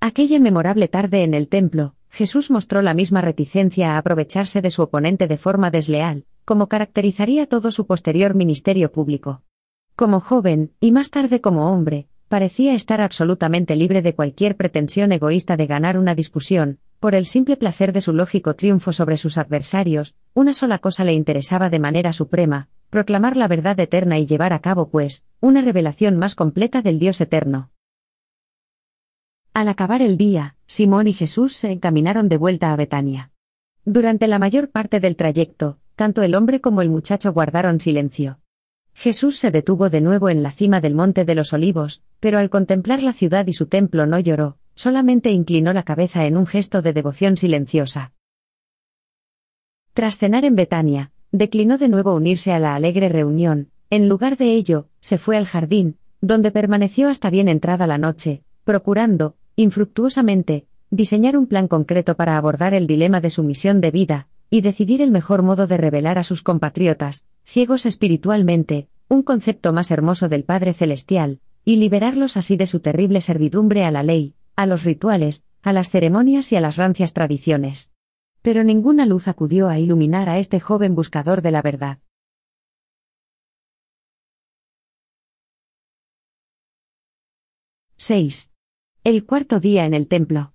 Aquella 0.00 0.40
memorable 0.40 0.88
tarde 0.88 1.22
en 1.22 1.34
el 1.34 1.48
templo, 1.48 1.94
Jesús 2.10 2.50
mostró 2.50 2.80
la 2.82 2.94
misma 2.94 3.20
reticencia 3.20 3.94
a 3.94 3.98
aprovecharse 3.98 4.62
de 4.62 4.70
su 4.70 4.82
oponente 4.82 5.26
de 5.28 5.36
forma 5.36 5.70
desleal, 5.70 6.24
como 6.44 6.68
caracterizaría 6.68 7.46
todo 7.46 7.70
su 7.70 7.86
posterior 7.86 8.34
ministerio 8.34 8.92
público. 8.92 9.42
Como 9.96 10.20
joven, 10.20 10.72
y 10.80 10.92
más 10.92 11.10
tarde 11.10 11.40
como 11.40 11.72
hombre, 11.72 12.08
parecía 12.34 12.74
estar 12.74 13.00
absolutamente 13.00 13.76
libre 13.76 14.02
de 14.02 14.16
cualquier 14.16 14.56
pretensión 14.56 15.12
egoísta 15.12 15.56
de 15.56 15.68
ganar 15.68 15.96
una 15.96 16.16
discusión, 16.16 16.80
por 16.98 17.14
el 17.14 17.26
simple 17.26 17.56
placer 17.56 17.92
de 17.92 18.00
su 18.00 18.12
lógico 18.12 18.56
triunfo 18.56 18.92
sobre 18.92 19.16
sus 19.18 19.38
adversarios, 19.38 20.16
una 20.34 20.52
sola 20.52 20.80
cosa 20.80 21.04
le 21.04 21.12
interesaba 21.12 21.70
de 21.70 21.78
manera 21.78 22.12
suprema, 22.12 22.68
proclamar 22.90 23.36
la 23.36 23.46
verdad 23.46 23.78
eterna 23.78 24.18
y 24.18 24.26
llevar 24.26 24.52
a 24.52 24.58
cabo, 24.58 24.88
pues, 24.88 25.22
una 25.38 25.62
revelación 25.62 26.16
más 26.16 26.34
completa 26.34 26.82
del 26.82 26.98
Dios 26.98 27.20
eterno. 27.20 27.70
Al 29.52 29.68
acabar 29.68 30.02
el 30.02 30.16
día, 30.16 30.56
Simón 30.66 31.06
y 31.06 31.12
Jesús 31.12 31.54
se 31.54 31.70
encaminaron 31.70 32.28
de 32.28 32.36
vuelta 32.36 32.72
a 32.72 32.76
Betania. 32.76 33.30
Durante 33.84 34.26
la 34.26 34.40
mayor 34.40 34.70
parte 34.70 34.98
del 34.98 35.14
trayecto, 35.14 35.78
tanto 35.94 36.24
el 36.24 36.34
hombre 36.34 36.60
como 36.60 36.82
el 36.82 36.90
muchacho 36.90 37.32
guardaron 37.32 37.78
silencio. 37.78 38.40
Jesús 38.94 39.38
se 39.38 39.50
detuvo 39.50 39.90
de 39.90 40.00
nuevo 40.00 40.30
en 40.30 40.42
la 40.42 40.50
cima 40.50 40.80
del 40.80 40.94
monte 40.94 41.24
de 41.24 41.34
los 41.34 41.52
olivos, 41.52 42.02
pero 42.20 42.38
al 42.38 42.48
contemplar 42.48 43.02
la 43.02 43.12
ciudad 43.12 43.46
y 43.46 43.52
su 43.52 43.66
templo 43.66 44.06
no 44.06 44.18
lloró, 44.18 44.56
solamente 44.74 45.30
inclinó 45.30 45.72
la 45.72 45.82
cabeza 45.82 46.26
en 46.26 46.36
un 46.36 46.46
gesto 46.46 46.80
de 46.80 46.92
devoción 46.92 47.36
silenciosa. 47.36 48.12
Tras 49.92 50.16
cenar 50.16 50.44
en 50.44 50.56
Betania, 50.56 51.12
declinó 51.32 51.78
de 51.78 51.88
nuevo 51.88 52.14
unirse 52.14 52.52
a 52.52 52.58
la 52.58 52.74
alegre 52.74 53.08
reunión, 53.08 53.70
en 53.90 54.08
lugar 54.08 54.36
de 54.36 54.52
ello, 54.54 54.88
se 55.00 55.18
fue 55.18 55.36
al 55.36 55.46
jardín, 55.46 55.98
donde 56.20 56.50
permaneció 56.50 57.08
hasta 57.08 57.30
bien 57.30 57.48
entrada 57.48 57.86
la 57.86 57.98
noche, 57.98 58.42
procurando, 58.64 59.36
infructuosamente, 59.56 60.66
diseñar 60.90 61.36
un 61.36 61.46
plan 61.46 61.68
concreto 61.68 62.16
para 62.16 62.36
abordar 62.36 62.74
el 62.74 62.86
dilema 62.86 63.20
de 63.20 63.30
su 63.30 63.42
misión 63.42 63.80
de 63.80 63.90
vida, 63.90 64.28
y 64.50 64.62
decidir 64.62 65.02
el 65.02 65.10
mejor 65.10 65.42
modo 65.42 65.66
de 65.66 65.76
revelar 65.76 66.18
a 66.18 66.24
sus 66.24 66.42
compatriotas, 66.42 67.24
ciegos 67.44 67.86
espiritualmente, 67.86 68.88
un 69.08 69.22
concepto 69.22 69.72
más 69.72 69.90
hermoso 69.90 70.28
del 70.28 70.44
Padre 70.44 70.74
Celestial, 70.74 71.40
y 71.64 71.76
liberarlos 71.76 72.36
así 72.36 72.56
de 72.56 72.66
su 72.66 72.80
terrible 72.80 73.20
servidumbre 73.20 73.84
a 73.84 73.90
la 73.90 74.02
ley, 74.02 74.34
a 74.56 74.66
los 74.66 74.84
rituales, 74.84 75.44
a 75.62 75.72
las 75.72 75.90
ceremonias 75.90 76.52
y 76.52 76.56
a 76.56 76.60
las 76.60 76.76
rancias 76.76 77.12
tradiciones. 77.12 77.92
Pero 78.42 78.64
ninguna 78.64 79.06
luz 79.06 79.28
acudió 79.28 79.68
a 79.68 79.78
iluminar 79.78 80.28
a 80.28 80.38
este 80.38 80.60
joven 80.60 80.94
buscador 80.94 81.40
de 81.40 81.50
la 81.50 81.62
verdad. 81.62 82.00
6. 87.96 88.52
El 89.04 89.24
cuarto 89.24 89.60
día 89.60 89.86
en 89.86 89.94
el 89.94 90.08
templo. 90.08 90.53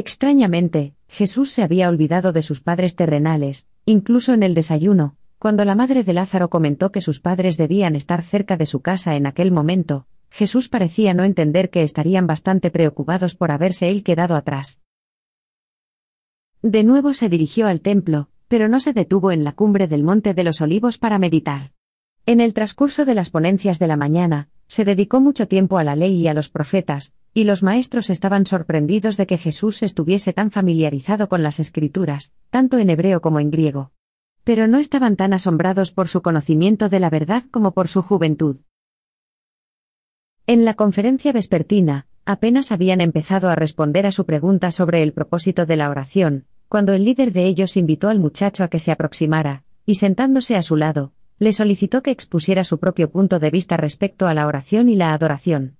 Extrañamente, 0.00 0.94
Jesús 1.08 1.50
se 1.50 1.62
había 1.62 1.90
olvidado 1.90 2.32
de 2.32 2.40
sus 2.40 2.62
padres 2.62 2.96
terrenales, 2.96 3.66
incluso 3.84 4.32
en 4.32 4.42
el 4.42 4.54
desayuno, 4.54 5.14
cuando 5.38 5.66
la 5.66 5.74
madre 5.74 6.04
de 6.04 6.14
Lázaro 6.14 6.48
comentó 6.48 6.90
que 6.90 7.02
sus 7.02 7.20
padres 7.20 7.58
debían 7.58 7.94
estar 7.94 8.22
cerca 8.22 8.56
de 8.56 8.64
su 8.64 8.80
casa 8.80 9.14
en 9.14 9.26
aquel 9.26 9.52
momento, 9.52 10.06
Jesús 10.30 10.70
parecía 10.70 11.12
no 11.12 11.22
entender 11.22 11.68
que 11.68 11.82
estarían 11.82 12.26
bastante 12.26 12.70
preocupados 12.70 13.34
por 13.34 13.50
haberse 13.50 13.90
él 13.90 14.02
quedado 14.02 14.36
atrás. 14.36 14.80
De 16.62 16.82
nuevo 16.82 17.12
se 17.12 17.28
dirigió 17.28 17.66
al 17.66 17.82
templo, 17.82 18.30
pero 18.48 18.68
no 18.68 18.80
se 18.80 18.94
detuvo 18.94 19.32
en 19.32 19.44
la 19.44 19.52
cumbre 19.52 19.86
del 19.86 20.02
Monte 20.02 20.32
de 20.32 20.44
los 20.44 20.62
Olivos 20.62 20.96
para 20.96 21.18
meditar. 21.18 21.72
En 22.24 22.40
el 22.40 22.54
transcurso 22.54 23.04
de 23.04 23.14
las 23.14 23.28
ponencias 23.28 23.78
de 23.78 23.86
la 23.86 23.98
mañana, 23.98 24.48
se 24.70 24.84
dedicó 24.84 25.20
mucho 25.20 25.48
tiempo 25.48 25.78
a 25.78 25.84
la 25.84 25.96
ley 25.96 26.14
y 26.14 26.28
a 26.28 26.32
los 26.32 26.48
profetas, 26.48 27.12
y 27.34 27.42
los 27.42 27.64
maestros 27.64 28.08
estaban 28.08 28.46
sorprendidos 28.46 29.16
de 29.16 29.26
que 29.26 29.36
Jesús 29.36 29.82
estuviese 29.82 30.32
tan 30.32 30.52
familiarizado 30.52 31.28
con 31.28 31.42
las 31.42 31.58
escrituras, 31.58 32.34
tanto 32.50 32.78
en 32.78 32.88
hebreo 32.88 33.20
como 33.20 33.40
en 33.40 33.50
griego. 33.50 33.90
Pero 34.44 34.68
no 34.68 34.78
estaban 34.78 35.16
tan 35.16 35.32
asombrados 35.32 35.90
por 35.90 36.06
su 36.06 36.22
conocimiento 36.22 36.88
de 36.88 37.00
la 37.00 37.10
verdad 37.10 37.42
como 37.50 37.72
por 37.72 37.88
su 37.88 38.00
juventud. 38.00 38.58
En 40.46 40.64
la 40.64 40.74
conferencia 40.74 41.32
vespertina, 41.32 42.06
apenas 42.24 42.70
habían 42.70 43.00
empezado 43.00 43.48
a 43.48 43.56
responder 43.56 44.06
a 44.06 44.12
su 44.12 44.24
pregunta 44.24 44.70
sobre 44.70 45.02
el 45.02 45.12
propósito 45.12 45.66
de 45.66 45.76
la 45.76 45.90
oración, 45.90 46.46
cuando 46.68 46.92
el 46.92 47.04
líder 47.04 47.32
de 47.32 47.46
ellos 47.46 47.76
invitó 47.76 48.08
al 48.08 48.20
muchacho 48.20 48.62
a 48.62 48.68
que 48.68 48.78
se 48.78 48.92
aproximara, 48.92 49.64
y 49.84 49.96
sentándose 49.96 50.54
a 50.54 50.62
su 50.62 50.76
lado, 50.76 51.12
le 51.40 51.54
solicitó 51.54 52.02
que 52.02 52.10
expusiera 52.10 52.64
su 52.64 52.78
propio 52.78 53.10
punto 53.10 53.38
de 53.38 53.50
vista 53.50 53.78
respecto 53.78 54.28
a 54.28 54.34
la 54.34 54.46
oración 54.46 54.90
y 54.90 54.94
la 54.94 55.14
adoración. 55.14 55.78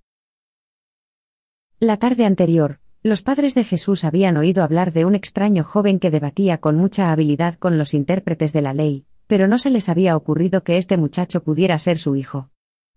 La 1.79 1.99
tarde 1.99 2.25
anterior, 2.25 2.81
los 3.03 3.21
padres 3.21 3.55
de 3.55 3.65
Jesús 3.65 4.05
habían 4.05 4.39
oído 4.39 4.65
hablar 4.65 4.95
de 4.95 5.05
un 5.05 5.15
extraño 5.15 5.63
joven 5.63 5.99
que 5.99 6.11
debatía 6.11 6.59
con 6.59 6.77
mucha 6.77 7.13
habilidad 7.13 7.57
con 7.59 7.77
los 7.77 7.93
intérpretes 7.93 8.55
de 8.55 8.63
la 8.63 8.73
ley, 8.73 9.05
pero 9.27 9.49
no 9.49 9.59
se 9.59 9.69
les 9.69 9.91
había 9.91 10.17
ocurrido 10.17 10.65
que 10.65 10.79
este 10.79 10.97
muchacho 10.97 11.43
pudiera 11.43 11.79
ser 11.79 11.99
su 11.99 12.17
hijo. 12.17 12.49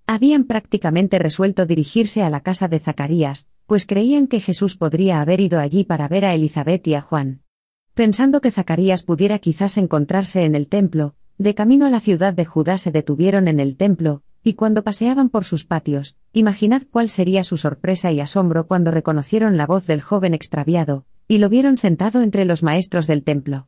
Habían 0.07 0.45
prácticamente 0.45 1.19
resuelto 1.19 1.65
dirigirse 1.65 2.23
a 2.23 2.29
la 2.29 2.39
casa 2.39 2.69
de 2.69 2.79
Zacarías, 2.79 3.47
pues 3.65 3.85
creían 3.85 4.27
que 4.27 4.39
Jesús 4.39 4.77
podría 4.77 5.19
haber 5.19 5.41
ido 5.41 5.59
allí 5.59 5.83
para 5.83 6.07
ver 6.07 6.23
a 6.23 6.33
Elizabeth 6.33 6.87
y 6.87 6.93
a 6.93 7.01
Juan. 7.01 7.41
Pensando 7.93 8.39
que 8.39 8.51
Zacarías 8.51 9.03
pudiera 9.03 9.39
quizás 9.39 9.77
encontrarse 9.77 10.45
en 10.45 10.55
el 10.55 10.67
templo, 10.67 11.15
de 11.37 11.55
camino 11.55 11.85
a 11.85 11.89
la 11.89 11.99
ciudad 11.99 12.33
de 12.33 12.45
Judá 12.45 12.77
se 12.77 12.91
detuvieron 12.91 13.47
en 13.47 13.59
el 13.59 13.75
templo, 13.75 14.23
y 14.43 14.53
cuando 14.53 14.83
paseaban 14.83 15.29
por 15.29 15.45
sus 15.45 15.65
patios, 15.65 16.17
imaginad 16.33 16.83
cuál 16.91 17.09
sería 17.09 17.43
su 17.43 17.57
sorpresa 17.57 18.11
y 18.11 18.19
asombro 18.19 18.67
cuando 18.67 18.91
reconocieron 18.91 19.57
la 19.57 19.65
voz 19.65 19.87
del 19.87 20.01
joven 20.01 20.33
extraviado, 20.33 21.05
y 21.27 21.37
lo 21.37 21.49
vieron 21.49 21.77
sentado 21.77 22.21
entre 22.21 22.45
los 22.45 22.63
maestros 22.63 23.07
del 23.07 23.23
templo. 23.23 23.67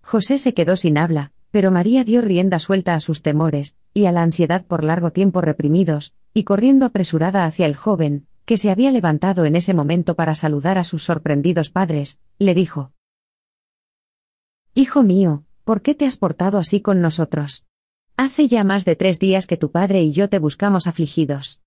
José 0.00 0.38
se 0.38 0.54
quedó 0.54 0.76
sin 0.76 0.98
habla, 0.98 1.32
pero 1.50 1.70
María 1.70 2.04
dio 2.04 2.20
rienda 2.20 2.58
suelta 2.58 2.94
a 2.94 3.00
sus 3.00 3.22
temores, 3.22 3.76
y 3.92 4.06
a 4.06 4.12
la 4.12 4.22
ansiedad 4.22 4.64
por 4.64 4.84
largo 4.84 5.12
tiempo 5.12 5.40
reprimidos, 5.40 6.14
y 6.32 6.44
corriendo 6.44 6.86
apresurada 6.86 7.44
hacia 7.46 7.66
el 7.66 7.76
joven, 7.76 8.26
que 8.44 8.58
se 8.58 8.70
había 8.70 8.90
levantado 8.90 9.44
en 9.44 9.56
ese 9.56 9.72
momento 9.72 10.14
para 10.14 10.34
saludar 10.34 10.78
a 10.78 10.84
sus 10.84 11.04
sorprendidos 11.04 11.70
padres, 11.70 12.20
le 12.38 12.54
dijo. 12.54 12.92
Hijo 14.74 15.02
mío, 15.02 15.43
¿por 15.64 15.80
qué 15.80 15.94
te 15.94 16.06
has 16.06 16.16
portado 16.16 16.58
así 16.58 16.80
con 16.80 17.00
nosotros? 17.00 17.64
Hace 18.16 18.46
ya 18.46 18.62
más 18.62 18.84
de 18.84 18.96
tres 18.96 19.18
días 19.18 19.46
que 19.46 19.56
tu 19.56 19.70
padre 19.70 20.02
y 20.02 20.12
yo 20.12 20.28
te 20.28 20.38
buscamos 20.38 20.86
afligidos. 20.86 21.60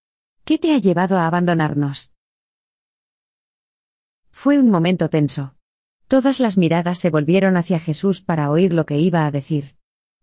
¿Qué 0.46 0.58
te 0.58 0.74
ha 0.74 0.78
llevado 0.78 1.18
a 1.18 1.28
abandonarnos? 1.28 2.14
Fue 4.32 4.60
un 4.60 4.70
momento 4.70 5.10
tenso. 5.10 5.56
Todas 6.08 6.40
las 6.40 6.58
miradas 6.58 7.00
se 7.00 7.10
volvieron 7.10 7.58
hacia 7.58 7.80
Jesús 7.80 8.22
para 8.22 8.50
oír 8.50 8.72
lo 8.72 8.86
que 8.86 8.98
iba 8.98 9.26
a 9.26 9.32
decir. 9.32 9.76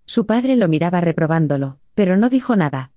Su 0.07 0.25
padre 0.25 0.57
lo 0.57 0.69
miraba 0.69 1.01
reprobándolo, 1.01 1.79
pero 1.95 2.17
no 2.17 2.31
dijo 2.31 2.57
nada. 2.57 2.93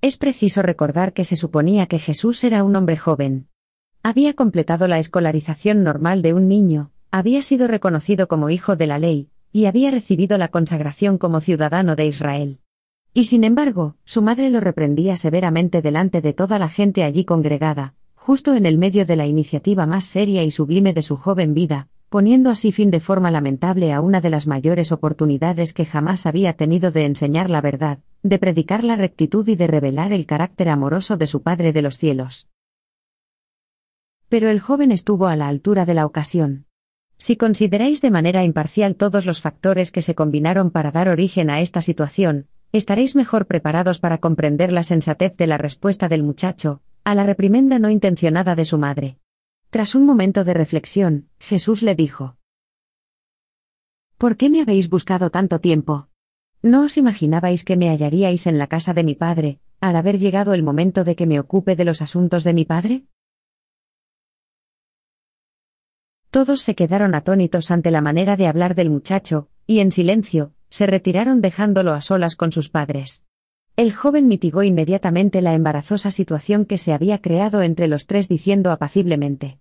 Es 0.00 0.16
preciso 0.16 0.62
recordar 0.62 1.12
que 1.12 1.24
se 1.24 1.36
suponía 1.36 1.86
que 1.86 1.98
Jesús 1.98 2.44
era 2.44 2.62
un 2.62 2.76
hombre 2.76 2.96
joven. 2.96 3.48
Había 4.02 4.34
completado 4.34 4.86
la 4.86 5.00
escolarización 5.00 5.82
normal 5.82 6.22
de 6.22 6.32
un 6.32 6.48
niño, 6.48 6.92
había 7.10 7.42
sido 7.42 7.68
reconocido 7.68 8.28
como 8.28 8.50
hijo 8.50 8.76
de 8.76 8.86
la 8.86 8.98
ley, 8.98 9.30
y 9.52 9.64
había 9.64 9.90
recibido 9.90 10.36
la 10.38 10.48
consagración 10.48 11.18
como 11.18 11.40
ciudadano 11.40 11.96
de 11.96 12.06
Israel. 12.06 12.60
Y 13.14 13.24
sin 13.24 13.44
embargo, 13.44 13.96
su 14.04 14.22
madre 14.22 14.50
lo 14.50 14.60
reprendía 14.60 15.16
severamente 15.16 15.82
delante 15.82 16.20
de 16.20 16.32
toda 16.34 16.58
la 16.58 16.68
gente 16.68 17.02
allí 17.04 17.24
congregada, 17.24 17.94
justo 18.14 18.54
en 18.54 18.66
el 18.66 18.76
medio 18.76 19.06
de 19.06 19.16
la 19.16 19.26
iniciativa 19.26 19.86
más 19.86 20.04
seria 20.04 20.42
y 20.42 20.50
sublime 20.50 20.92
de 20.92 21.02
su 21.02 21.16
joven 21.16 21.54
vida, 21.54 21.88
poniendo 22.10 22.50
así 22.50 22.72
fin 22.72 22.90
de 22.90 23.00
forma 23.00 23.30
lamentable 23.30 23.92
a 23.92 24.00
una 24.00 24.20
de 24.20 24.30
las 24.30 24.46
mayores 24.46 24.92
oportunidades 24.92 25.72
que 25.72 25.86
jamás 25.86 26.26
había 26.26 26.52
tenido 26.52 26.90
de 26.90 27.06
enseñar 27.06 27.48
la 27.48 27.60
verdad, 27.60 28.00
de 28.22 28.38
predicar 28.38 28.84
la 28.84 28.96
rectitud 28.96 29.48
y 29.48 29.56
de 29.56 29.66
revelar 29.66 30.12
el 30.12 30.26
carácter 30.26 30.68
amoroso 30.68 31.16
de 31.16 31.26
su 31.26 31.42
Padre 31.42 31.72
de 31.72 31.82
los 31.82 31.96
cielos. 31.96 32.48
Pero 34.28 34.50
el 34.50 34.60
joven 34.60 34.92
estuvo 34.92 35.26
a 35.26 35.36
la 35.36 35.48
altura 35.48 35.86
de 35.86 35.94
la 35.94 36.04
ocasión. 36.04 36.67
Si 37.18 37.36
consideráis 37.36 38.00
de 38.00 38.12
manera 38.12 38.44
imparcial 38.44 38.94
todos 38.94 39.26
los 39.26 39.40
factores 39.40 39.90
que 39.90 40.02
se 40.02 40.14
combinaron 40.14 40.70
para 40.70 40.92
dar 40.92 41.08
origen 41.08 41.50
a 41.50 41.60
esta 41.60 41.82
situación, 41.82 42.46
estaréis 42.72 43.16
mejor 43.16 43.46
preparados 43.46 43.98
para 43.98 44.18
comprender 44.18 44.72
la 44.72 44.84
sensatez 44.84 45.36
de 45.36 45.48
la 45.48 45.58
respuesta 45.58 46.08
del 46.08 46.22
muchacho, 46.22 46.80
a 47.02 47.16
la 47.16 47.24
reprimenda 47.24 47.80
no 47.80 47.90
intencionada 47.90 48.54
de 48.54 48.64
su 48.64 48.78
madre. 48.78 49.18
Tras 49.70 49.96
un 49.96 50.06
momento 50.06 50.44
de 50.44 50.54
reflexión, 50.54 51.28
Jesús 51.40 51.82
le 51.82 51.96
dijo, 51.96 52.36
¿Por 54.16 54.36
qué 54.36 54.48
me 54.48 54.60
habéis 54.60 54.88
buscado 54.88 55.30
tanto 55.30 55.60
tiempo? 55.60 56.08
¿No 56.62 56.84
os 56.84 56.96
imaginabais 56.96 57.64
que 57.64 57.76
me 57.76 57.88
hallaríais 57.88 58.46
en 58.46 58.58
la 58.58 58.68
casa 58.68 58.94
de 58.94 59.04
mi 59.04 59.14
padre, 59.14 59.60
al 59.80 59.96
haber 59.96 60.18
llegado 60.18 60.54
el 60.54 60.62
momento 60.62 61.04
de 61.04 61.16
que 61.16 61.26
me 61.26 61.40
ocupe 61.40 61.74
de 61.74 61.84
los 61.84 62.00
asuntos 62.00 62.44
de 62.44 62.54
mi 62.54 62.64
padre? 62.64 63.04
Todos 66.30 66.60
se 66.60 66.74
quedaron 66.74 67.14
atónitos 67.14 67.70
ante 67.70 67.90
la 67.90 68.02
manera 68.02 68.36
de 68.36 68.46
hablar 68.46 68.74
del 68.74 68.90
muchacho, 68.90 69.48
y 69.66 69.80
en 69.80 69.92
silencio, 69.92 70.52
se 70.68 70.86
retiraron 70.86 71.40
dejándolo 71.40 71.92
a 71.92 72.00
solas 72.02 72.36
con 72.36 72.52
sus 72.52 72.68
padres. 72.68 73.24
El 73.76 73.94
joven 73.94 74.26
mitigó 74.26 74.62
inmediatamente 74.62 75.40
la 75.40 75.54
embarazosa 75.54 76.10
situación 76.10 76.64
que 76.64 76.78
se 76.78 76.92
había 76.92 77.22
creado 77.22 77.62
entre 77.62 77.88
los 77.88 78.06
tres 78.06 78.28
diciendo 78.28 78.72
apaciblemente. 78.72 79.60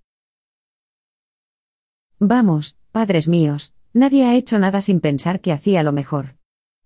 Vamos, 2.19 2.77
padres 2.91 3.27
míos, 3.27 3.75
nadie 3.93 4.25
ha 4.25 4.35
hecho 4.35 4.59
nada 4.59 4.81
sin 4.81 4.99
pensar 4.99 5.39
que 5.39 5.53
hacía 5.53 5.83
lo 5.83 5.93
mejor. 5.93 6.35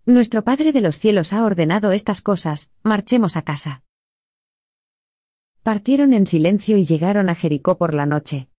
Nuestro 0.05 0.43
Padre 0.43 0.73
de 0.73 0.81
los 0.81 0.99
cielos 0.99 1.31
ha 1.31 1.43
ordenado 1.45 1.91
estas 1.91 2.21
cosas, 2.21 2.71
marchemos 2.83 3.37
a 3.37 3.43
casa. 3.43 3.83
Partieron 5.63 6.13
en 6.13 6.27
silencio 6.27 6.75
y 6.75 6.85
llegaron 6.85 7.29
a 7.29 7.35
Jericó 7.35 7.77
por 7.77 7.93
la 7.93 8.05
noche. 8.05 8.50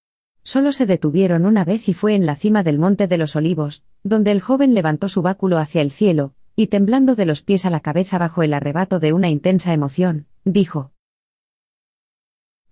Solo 0.45 0.73
se 0.73 0.87
detuvieron 0.87 1.47
una 1.47 1.65
vez 1.65 1.89
y 1.89 1.95
fue 1.95 2.15
en 2.15 2.27
la 2.27 2.37
cima 2.37 2.63
del 2.63 2.79
monte 2.79 3.07
de 3.07 3.19
los 3.19 3.37
olivos, 3.37 3.85
donde 4.03 4.33
el 4.33 4.41
joven 4.41 4.75
levantó 4.75 5.09
su 5.09 5.23
báculo 5.23 5.59
hacia 5.59 5.83
el 5.83 5.91
cielo, 5.91 6.35
y 6.57 6.67
temblando 6.67 7.15
de 7.15 7.27
los 7.27 7.43
pies 7.43 7.65
a 7.65 7.71
la 7.71 7.81
cabeza 7.81 8.19
bajo 8.19 8.43
el 8.43 8.53
arrebato 8.53 8.99
de 8.99 9.13
una 9.13 9.29
intensa 9.29 9.73
emoción, 9.73 10.27
dijo. 10.45 10.93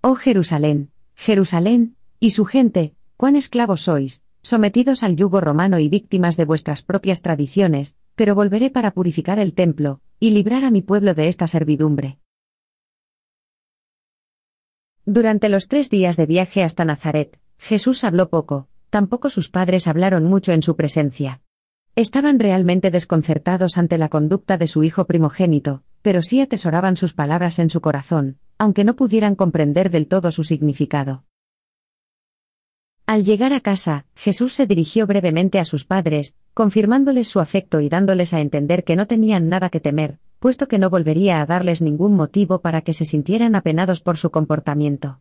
Oh 0.00 0.14
Jerusalén, 0.14 0.90
Jerusalén, 1.14 1.96
y 2.18 2.30
su 2.30 2.44
gente, 2.44 2.94
cuán 3.16 3.36
esclavos 3.36 3.82
sois, 3.82 4.24
sometidos 4.42 5.02
al 5.02 5.16
yugo 5.16 5.40
romano 5.40 5.78
y 5.78 5.88
víctimas 5.88 6.36
de 6.36 6.44
vuestras 6.44 6.82
propias 6.82 7.22
tradiciones, 7.22 7.96
pero 8.14 8.34
volveré 8.34 8.70
para 8.70 8.90
purificar 8.90 9.38
el 9.38 9.54
templo, 9.54 10.00
y 10.18 10.30
librar 10.30 10.64
a 10.64 10.70
mi 10.70 10.82
pueblo 10.82 11.14
de 11.14 11.28
esta 11.28 11.46
servidumbre. 11.46 12.18
Durante 15.06 15.48
los 15.48 15.66
tres 15.68 15.88
días 15.88 16.16
de 16.16 16.26
viaje 16.26 16.62
hasta 16.62 16.84
Nazaret, 16.84 17.39
Jesús 17.60 18.04
habló 18.04 18.30
poco, 18.30 18.68
tampoco 18.88 19.28
sus 19.28 19.50
padres 19.50 19.86
hablaron 19.86 20.24
mucho 20.24 20.52
en 20.52 20.62
su 20.62 20.76
presencia. 20.76 21.42
Estaban 21.94 22.40
realmente 22.40 22.90
desconcertados 22.90 23.76
ante 23.76 23.98
la 23.98 24.08
conducta 24.08 24.56
de 24.56 24.66
su 24.66 24.82
hijo 24.82 25.04
primogénito, 25.04 25.82
pero 26.02 26.22
sí 26.22 26.40
atesoraban 26.40 26.96
sus 26.96 27.12
palabras 27.12 27.58
en 27.58 27.68
su 27.68 27.82
corazón, 27.82 28.38
aunque 28.58 28.82
no 28.82 28.96
pudieran 28.96 29.34
comprender 29.34 29.90
del 29.90 30.08
todo 30.08 30.32
su 30.32 30.42
significado. 30.42 31.24
Al 33.06 33.24
llegar 33.24 33.52
a 33.52 33.60
casa, 33.60 34.06
Jesús 34.14 34.54
se 34.54 34.66
dirigió 34.66 35.06
brevemente 35.06 35.58
a 35.58 35.64
sus 35.64 35.84
padres, 35.84 36.36
confirmándoles 36.54 37.28
su 37.28 37.40
afecto 37.40 37.80
y 37.80 37.88
dándoles 37.88 38.32
a 38.32 38.40
entender 38.40 38.84
que 38.84 38.96
no 38.96 39.06
tenían 39.06 39.48
nada 39.48 39.68
que 39.68 39.80
temer, 39.80 40.18
puesto 40.38 40.66
que 40.66 40.78
no 40.78 40.88
volvería 40.88 41.42
a 41.42 41.46
darles 41.46 41.82
ningún 41.82 42.14
motivo 42.14 42.62
para 42.62 42.80
que 42.80 42.94
se 42.94 43.04
sintieran 43.04 43.54
apenados 43.54 44.00
por 44.00 44.16
su 44.16 44.30
comportamiento. 44.30 45.20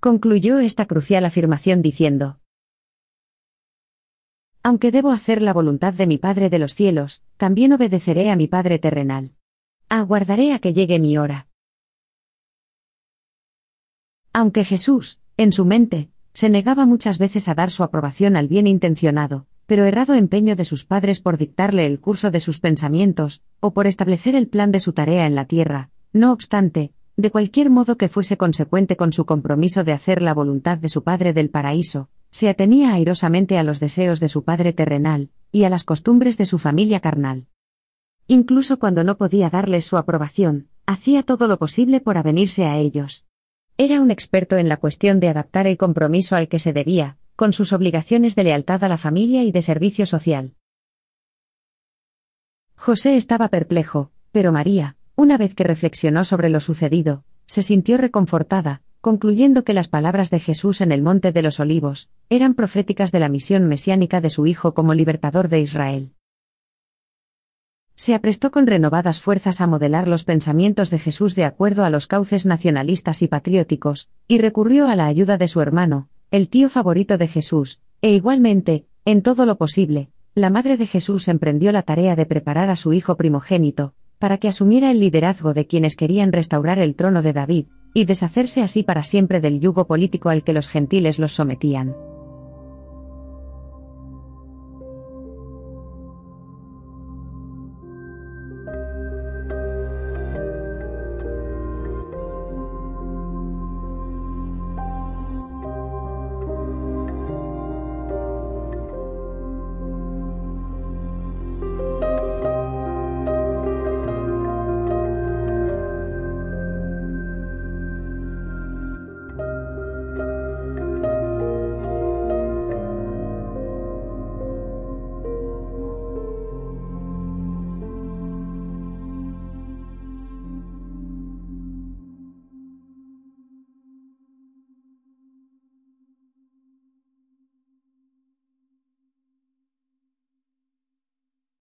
Concluyó 0.00 0.58
esta 0.60 0.86
crucial 0.86 1.24
afirmación 1.24 1.82
diciendo, 1.82 2.38
aunque 4.62 4.92
debo 4.92 5.12
hacer 5.12 5.40
la 5.40 5.52
voluntad 5.52 5.94
de 5.94 6.06
mi 6.06 6.18
Padre 6.18 6.50
de 6.50 6.58
los 6.58 6.74
cielos, 6.74 7.22
también 7.36 7.72
obedeceré 7.72 8.30
a 8.30 8.36
mi 8.36 8.48
Padre 8.48 8.78
terrenal. 8.78 9.32
Aguardaré 9.88 10.52
a 10.52 10.58
que 10.58 10.74
llegue 10.74 10.98
mi 10.98 11.16
hora. 11.16 11.48
Aunque 14.32 14.64
Jesús, 14.64 15.20
en 15.36 15.52
su 15.52 15.64
mente, 15.64 16.10
se 16.34 16.50
negaba 16.50 16.84
muchas 16.84 17.18
veces 17.18 17.48
a 17.48 17.54
dar 17.54 17.70
su 17.70 17.82
aprobación 17.82 18.36
al 18.36 18.46
bien 18.46 18.66
intencionado, 18.66 19.46
pero 19.66 19.86
errado 19.86 20.14
empeño 20.14 20.54
de 20.54 20.64
sus 20.64 20.84
padres 20.84 21.20
por 21.20 21.38
dictarle 21.38 21.86
el 21.86 21.98
curso 21.98 22.30
de 22.30 22.40
sus 22.40 22.60
pensamientos, 22.60 23.42
o 23.60 23.72
por 23.72 23.86
establecer 23.86 24.34
el 24.34 24.48
plan 24.48 24.70
de 24.70 24.80
su 24.80 24.92
tarea 24.92 25.26
en 25.26 25.34
la 25.34 25.46
tierra, 25.46 25.90
no 26.12 26.32
obstante, 26.32 26.92
de 27.18 27.32
cualquier 27.32 27.68
modo 27.68 27.96
que 27.96 28.08
fuese 28.08 28.36
consecuente 28.36 28.96
con 28.96 29.12
su 29.12 29.26
compromiso 29.26 29.82
de 29.82 29.92
hacer 29.92 30.22
la 30.22 30.32
voluntad 30.34 30.78
de 30.78 30.88
su 30.88 31.02
Padre 31.02 31.32
del 31.32 31.50
paraíso, 31.50 32.08
se 32.30 32.48
atenía 32.48 32.94
airosamente 32.94 33.58
a 33.58 33.64
los 33.64 33.80
deseos 33.80 34.20
de 34.20 34.28
su 34.28 34.44
Padre 34.44 34.72
terrenal, 34.72 35.30
y 35.50 35.64
a 35.64 35.68
las 35.68 35.82
costumbres 35.82 36.38
de 36.38 36.46
su 36.46 36.58
familia 36.60 37.00
carnal. 37.00 37.48
Incluso 38.28 38.78
cuando 38.78 39.02
no 39.02 39.16
podía 39.16 39.50
darles 39.50 39.84
su 39.84 39.96
aprobación, 39.96 40.68
hacía 40.86 41.24
todo 41.24 41.48
lo 41.48 41.58
posible 41.58 42.00
por 42.00 42.18
avenirse 42.18 42.66
a 42.66 42.76
ellos. 42.76 43.26
Era 43.78 44.00
un 44.00 44.12
experto 44.12 44.56
en 44.56 44.68
la 44.68 44.76
cuestión 44.76 45.18
de 45.18 45.28
adaptar 45.28 45.66
el 45.66 45.76
compromiso 45.76 46.36
al 46.36 46.46
que 46.46 46.60
se 46.60 46.72
debía, 46.72 47.16
con 47.34 47.52
sus 47.52 47.72
obligaciones 47.72 48.36
de 48.36 48.44
lealtad 48.44 48.84
a 48.84 48.88
la 48.88 48.96
familia 48.96 49.42
y 49.42 49.50
de 49.50 49.62
servicio 49.62 50.06
social. 50.06 50.54
José 52.76 53.16
estaba 53.16 53.48
perplejo, 53.48 54.12
pero 54.30 54.52
María, 54.52 54.97
una 55.18 55.36
vez 55.36 55.56
que 55.56 55.64
reflexionó 55.64 56.24
sobre 56.24 56.48
lo 56.48 56.60
sucedido, 56.60 57.24
se 57.44 57.64
sintió 57.64 57.98
reconfortada, 57.98 58.82
concluyendo 59.00 59.64
que 59.64 59.74
las 59.74 59.88
palabras 59.88 60.30
de 60.30 60.38
Jesús 60.38 60.80
en 60.80 60.92
el 60.92 61.02
Monte 61.02 61.32
de 61.32 61.42
los 61.42 61.58
Olivos 61.58 62.08
eran 62.30 62.54
proféticas 62.54 63.10
de 63.10 63.18
la 63.18 63.28
misión 63.28 63.66
mesiánica 63.66 64.20
de 64.20 64.30
su 64.30 64.46
Hijo 64.46 64.74
como 64.74 64.94
libertador 64.94 65.48
de 65.48 65.58
Israel. 65.58 66.12
Se 67.96 68.14
aprestó 68.14 68.52
con 68.52 68.68
renovadas 68.68 69.20
fuerzas 69.20 69.60
a 69.60 69.66
modelar 69.66 70.06
los 70.06 70.22
pensamientos 70.22 70.88
de 70.88 71.00
Jesús 71.00 71.34
de 71.34 71.46
acuerdo 71.46 71.84
a 71.84 71.90
los 71.90 72.06
cauces 72.06 72.46
nacionalistas 72.46 73.20
y 73.20 73.26
patrióticos, 73.26 74.10
y 74.28 74.38
recurrió 74.38 74.86
a 74.86 74.94
la 74.94 75.06
ayuda 75.06 75.36
de 75.36 75.48
su 75.48 75.60
hermano, 75.60 76.08
el 76.30 76.48
tío 76.48 76.68
favorito 76.68 77.18
de 77.18 77.26
Jesús, 77.26 77.80
e 78.02 78.12
igualmente, 78.12 78.86
en 79.04 79.22
todo 79.22 79.46
lo 79.46 79.58
posible, 79.58 80.10
la 80.36 80.50
madre 80.50 80.76
de 80.76 80.86
Jesús 80.86 81.26
emprendió 81.26 81.72
la 81.72 81.82
tarea 81.82 82.14
de 82.14 82.24
preparar 82.24 82.70
a 82.70 82.76
su 82.76 82.92
hijo 82.92 83.16
primogénito, 83.16 83.94
para 84.18 84.38
que 84.38 84.48
asumiera 84.48 84.90
el 84.90 85.00
liderazgo 85.00 85.54
de 85.54 85.66
quienes 85.66 85.96
querían 85.96 86.32
restaurar 86.32 86.78
el 86.78 86.94
trono 86.94 87.22
de 87.22 87.32
David, 87.32 87.66
y 87.94 88.04
deshacerse 88.04 88.62
así 88.62 88.82
para 88.82 89.02
siempre 89.02 89.40
del 89.40 89.60
yugo 89.60 89.86
político 89.86 90.28
al 90.28 90.44
que 90.44 90.52
los 90.52 90.68
gentiles 90.68 91.18
los 91.18 91.32
sometían. 91.32 91.94